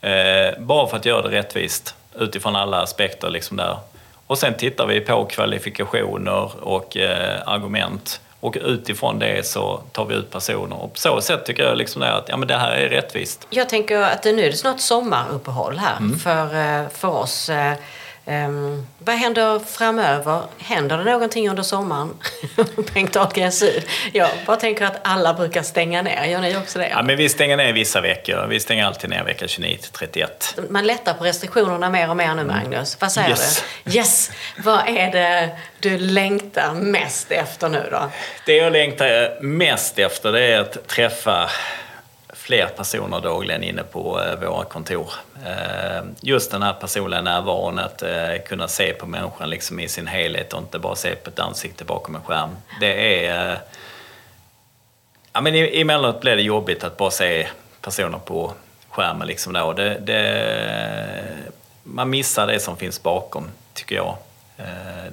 Eh, 0.00 0.58
bara 0.58 0.86
för 0.86 0.96
att 0.96 1.06
göra 1.06 1.22
det 1.22 1.38
rättvist 1.38 1.94
utifrån 2.18 2.56
alla 2.56 2.82
aspekter. 2.82 3.30
Liksom 3.30 3.56
där. 3.56 3.76
Och 4.26 4.38
sen 4.38 4.54
tittar 4.54 4.86
vi 4.86 5.00
på 5.00 5.24
kvalifikationer 5.24 6.50
och 6.60 6.96
eh, 6.96 7.42
argument. 7.46 8.20
Och 8.40 8.56
utifrån 8.64 9.18
det 9.18 9.46
så 9.46 9.80
tar 9.92 10.04
vi 10.04 10.14
ut 10.14 10.30
personer. 10.30 10.82
Och 10.82 10.92
på 10.92 10.98
så 10.98 11.20
sätt 11.20 11.46
tycker 11.46 11.62
jag 11.62 11.76
liksom 11.76 12.02
att 12.02 12.28
ja, 12.28 12.36
men 12.36 12.48
det 12.48 12.56
här 12.56 12.72
är 12.72 12.88
rättvist. 12.88 13.46
Jag 13.50 13.68
tänker 13.68 14.02
att 14.02 14.24
nu 14.24 14.40
är 14.40 14.50
det 14.50 14.56
snart 14.56 14.80
sommaruppehåll 14.80 15.78
här 15.78 15.96
mm. 15.96 16.18
för, 16.18 16.88
för 16.88 17.08
oss. 17.08 17.50
Um, 18.28 18.86
vad 18.98 19.16
händer 19.16 19.58
framöver? 19.58 20.42
Händer 20.58 20.98
det 20.98 21.04
någonting 21.04 21.50
under 21.50 21.62
sommaren? 21.62 22.14
Bengt 22.94 23.16
Ahlgren 23.16 23.52
Syd. 23.52 23.84
Jag 24.12 24.28
bara 24.46 24.56
tänker 24.56 24.84
att 24.84 25.00
alla 25.02 25.34
brukar 25.34 25.62
stänga 25.62 26.02
ner. 26.02 26.24
Gör 26.24 26.40
ni 26.40 26.56
också 26.56 26.78
det? 26.78 26.88
Ja, 26.88 27.02
men 27.02 27.16
vi 27.16 27.28
stänger 27.28 27.56
ner 27.56 27.72
vissa 27.72 28.00
veckor. 28.00 28.46
Vi 28.46 28.60
stänger 28.60 28.84
alltid 28.84 29.10
ner 29.10 29.24
vecka 29.24 29.48
29 29.48 29.76
till 29.76 29.90
31. 29.92 30.58
Man 30.70 30.86
lättar 30.86 31.14
på 31.14 31.24
restriktionerna 31.24 31.90
mer 31.90 32.10
och 32.10 32.16
mer 32.16 32.34
nu, 32.34 32.44
Magnus. 32.44 32.96
Vad 33.00 33.12
säger 33.12 33.28
yes. 33.28 33.64
du? 33.84 33.92
Yes! 33.92 34.30
Vad 34.64 34.88
är 34.88 35.12
det 35.12 35.50
du 35.80 35.98
längtar 35.98 36.74
mest 36.74 37.30
efter 37.30 37.68
nu 37.68 37.88
då? 37.90 38.10
Det 38.46 38.56
jag 38.56 38.72
längtar 38.72 39.42
mest 39.42 39.98
efter 39.98 40.32
det 40.32 40.40
är 40.40 40.60
att 40.60 40.88
träffa 40.88 41.50
fler 42.48 42.66
personer 42.66 43.20
dagligen 43.20 43.62
inne 43.62 43.82
på 43.82 44.20
eh, 44.20 44.40
våra 44.40 44.64
kontor. 44.64 45.12
Eh, 45.46 46.02
just 46.20 46.50
den 46.50 46.62
här 46.62 46.72
personliga 46.72 47.20
närvaron, 47.20 47.78
att 47.78 48.02
eh, 48.02 48.38
kunna 48.46 48.68
se 48.68 48.92
på 48.92 49.06
människan 49.06 49.50
liksom 49.50 49.80
i 49.80 49.88
sin 49.88 50.06
helhet 50.06 50.52
och 50.52 50.58
inte 50.58 50.78
bara 50.78 50.94
se 50.94 51.14
på 51.14 51.30
ett 51.30 51.38
ansikte 51.38 51.84
bakom 51.84 52.14
en 52.14 52.22
skärm. 52.22 52.50
Det 52.80 53.26
är... 53.26 53.58
Ja, 55.32 55.40
men 55.40 55.54
emellanåt 55.54 56.20
blir 56.20 56.36
det 56.36 56.42
jobbigt 56.42 56.84
att 56.84 56.96
bara 56.96 57.10
se 57.10 57.48
personer 57.80 58.18
på 58.18 58.52
skärmen 58.88 59.26
liksom 59.26 59.52
då. 59.52 59.72
Det, 59.72 59.98
det, 59.98 61.36
man 61.82 62.10
missar 62.10 62.46
det 62.46 62.60
som 62.60 62.76
finns 62.76 63.02
bakom, 63.02 63.50
tycker 63.74 63.96
jag. 63.96 64.16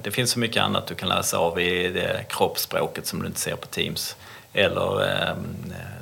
Det 0.02 0.10
finns 0.10 0.30
så 0.30 0.38
mycket 0.38 0.62
annat 0.62 0.86
du 0.86 0.94
kan 0.94 1.08
läsa 1.08 1.38
av 1.38 1.60
i 1.60 1.88
det 1.88 2.24
kroppsspråket 2.28 3.06
som 3.06 3.20
du 3.20 3.26
inte 3.26 3.40
ser 3.40 3.56
på 3.56 3.66
Teams 3.66 4.16
eller 4.56 5.02
eh, 5.04 5.34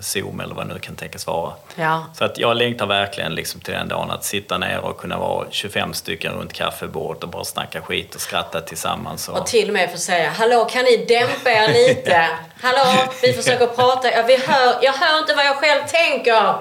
Zoom 0.04 0.40
eller 0.40 0.54
vad 0.54 0.68
det 0.68 0.74
nu 0.74 0.80
kan 0.80 0.96
tänkas 0.96 1.26
vara. 1.26 1.52
Ja. 1.76 2.04
Så 2.18 2.24
att 2.24 2.38
jag 2.38 2.56
längtar 2.56 2.86
verkligen 2.86 3.34
liksom 3.34 3.60
till 3.60 3.74
den 3.74 3.88
dagen 3.88 4.10
att 4.10 4.24
sitta 4.24 4.58
ner 4.58 4.78
och 4.78 4.98
kunna 4.98 5.18
vara 5.18 5.46
25 5.50 5.94
stycken 5.94 6.32
runt 6.32 6.52
kaffebordet 6.52 7.22
och 7.22 7.28
bara 7.28 7.44
snacka 7.44 7.82
skit 7.82 8.14
och 8.14 8.20
skratta 8.20 8.60
tillsammans. 8.60 9.28
Och... 9.28 9.38
Och 9.38 9.46
till 9.46 9.68
och 9.68 9.74
med 9.74 9.90
få 9.90 9.98
säga, 9.98 10.30
hallå 10.30 10.64
kan 10.64 10.84
ni 10.84 10.96
dämpa 10.96 11.50
er 11.50 11.68
lite? 11.88 12.28
Hallå, 12.60 13.12
vi 13.22 13.32
försöker 13.32 13.66
prata, 13.66 14.10
ja, 14.10 14.22
vi 14.26 14.36
hör, 14.36 14.78
jag 14.82 14.92
hör 14.92 15.18
inte 15.18 15.34
vad 15.34 15.46
jag 15.46 15.56
själv 15.56 15.82
tänker. 15.86 16.54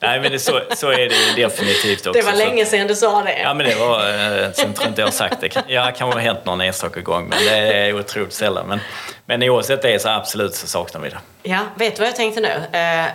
Nej 0.00 0.20
men 0.20 0.32
det, 0.32 0.38
så, 0.38 0.60
så 0.76 0.90
är 0.90 0.96
det 0.96 1.14
ju 1.14 1.42
definitivt 1.44 2.06
också. 2.06 2.20
Det 2.20 2.22
var 2.22 2.32
länge 2.32 2.64
sedan 2.64 2.86
du 2.86 2.94
sa 2.94 3.22
det. 3.22 3.38
Ja 3.38 3.54
men 3.54 3.66
det 3.66 3.74
var, 3.74 3.98
eh, 3.98 4.52
sen 4.52 4.74
tror 4.74 4.84
jag 4.84 4.90
inte 4.90 5.00
jag 5.00 5.06
har 5.06 5.12
sagt 5.12 5.40
det. 5.40 5.64
Ja, 5.66 5.86
det 5.86 5.92
kan 5.92 6.12
ha 6.12 6.18
hänt 6.18 6.44
någon 6.44 6.60
enstaka 6.60 7.00
gång 7.00 7.28
men 7.28 7.38
det 7.44 7.56
är 7.56 7.98
otroligt 7.98 8.32
sällan. 8.32 8.66
Men, 8.66 8.80
men 9.28 9.42
oavsett 9.42 9.82
det 9.82 10.02
så 10.02 10.08
absolut 10.08 10.54
så 10.54 10.66
saknar 10.66 11.00
vi 11.00 11.08
det. 11.08 11.18
Ja, 11.42 11.66
vet 11.76 11.96
du 11.96 12.00
vad 12.00 12.08
jag 12.08 12.16
tänkte 12.16 12.40
nu? 12.40 12.48
Eh, 12.72 13.04
eh 13.04 13.10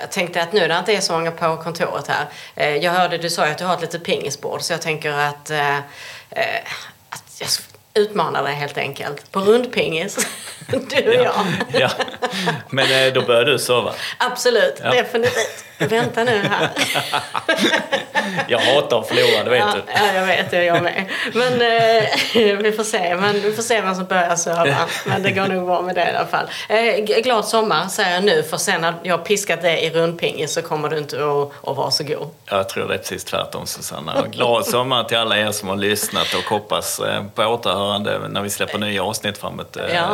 jag 0.00 0.10
tänkte 0.10 0.42
att 0.42 0.52
nu 0.52 0.60
när 0.60 0.68
det 0.68 0.78
inte 0.78 0.92
är 0.92 1.00
så 1.00 1.12
många 1.12 1.30
på 1.30 1.56
kontoret 1.56 2.06
här. 2.08 2.26
Eh, 2.54 2.76
jag 2.76 2.92
hörde 2.92 3.18
du 3.18 3.30
sa 3.30 3.46
ju 3.46 3.52
att 3.52 3.58
du 3.58 3.64
har 3.64 3.74
ett 3.74 3.80
litet 3.80 4.04
pingisbord 4.04 4.60
så 4.60 4.72
jag 4.72 4.82
tänker 4.82 5.12
att, 5.12 5.50
eh, 5.50 5.76
eh 5.76 5.82
att 7.08 7.40
jag 7.40 7.48
utmanar 8.02 8.42
dig 8.42 8.54
helt 8.54 8.78
enkelt 8.78 9.32
på 9.32 9.40
rundpingis. 9.40 10.16
Du 10.90 11.08
och 11.08 11.14
jag. 11.24 11.34
Ja. 11.72 11.88
Men 12.70 13.06
eh, 13.06 13.12
då 13.12 13.20
börjar 13.22 13.44
du 13.44 13.58
sova. 13.58 13.92
Absolut, 14.18 14.80
Ja. 14.84 14.90
definitivt. 14.90 15.64
Vänta 15.78 16.24
nu 16.24 16.38
här. 16.50 16.68
Jag 18.48 18.58
hatar 18.58 19.00
att 19.00 19.08
förlora, 19.08 19.44
det 19.44 19.50
vet 19.50 19.58
Ja, 19.60 19.72
du. 19.74 19.82
ja, 19.92 20.12
jag 20.20 20.26
vet 20.26 20.50
det, 20.50 20.64
jag 20.64 20.82
med. 20.82 21.04
Men 21.32 21.52
eh, 21.52 22.58
vi 22.62 22.72
får 22.76 22.84
se. 22.84 23.16
Men 23.16 23.40
vi 23.40 23.52
får 23.52 23.62
se 23.62 23.80
vem 23.80 23.94
som 23.94 24.04
börjar 24.04 24.36
söva. 24.36 24.76
Men 25.06 25.22
det 25.22 25.30
går 25.32 25.46
nog 25.46 25.66
bra 25.66 25.82
med 25.82 25.94
det 25.94 26.10
i 26.12 26.16
alla 26.16 26.26
fall. 26.26 26.46
Eh, 26.68 27.04
glad 27.22 27.44
sommar 27.44 27.86
säger 27.88 28.14
jag 28.14 28.24
nu, 28.24 28.42
för 28.42 28.56
sen 28.56 28.80
när 28.80 28.94
jag 29.02 29.18
har 29.18 29.24
piskat 29.24 29.62
dig 29.62 29.84
i 29.84 29.90
rundpingis 29.90 30.52
så 30.54 30.62
kommer 30.62 30.88
du 30.88 30.98
inte 30.98 31.16
att, 31.16 31.68
att 31.70 31.76
vara 31.76 31.90
så 31.90 32.04
god. 32.04 32.28
Jag 32.44 32.68
tror 32.68 32.88
det 32.88 32.94
är 32.94 32.98
precis 32.98 33.24
tvärtom 33.24 33.66
Susanna. 33.66 34.20
Och 34.20 34.30
Glad 34.30 34.66
sommar 34.66 35.04
till 35.04 35.16
alla 35.16 35.38
er 35.38 35.50
som 35.52 35.68
har 35.68 35.76
lyssnat 35.76 36.34
och 36.34 36.44
hoppas 36.50 36.98
eh, 37.00 37.22
på 37.34 37.42
återhörande 37.42 38.18
när 38.28 38.42
vi 38.42 38.50
släpper 38.50 38.78
nya 38.78 39.02
avsnitt 39.04 39.38
framåt 39.38 39.76
eh, 39.76 39.94
Ja. 39.94 40.08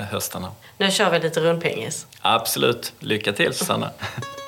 Hösten. 0.00 0.42
här. 0.44 0.52
Nu 0.78 0.90
kör 0.90 1.10
vi 1.10 1.18
lite 1.18 1.40
rundpingis. 1.40 2.06
Absolut. 2.20 2.92
Lycka 2.98 3.32
till 3.32 3.54
Susanna. 3.54 3.90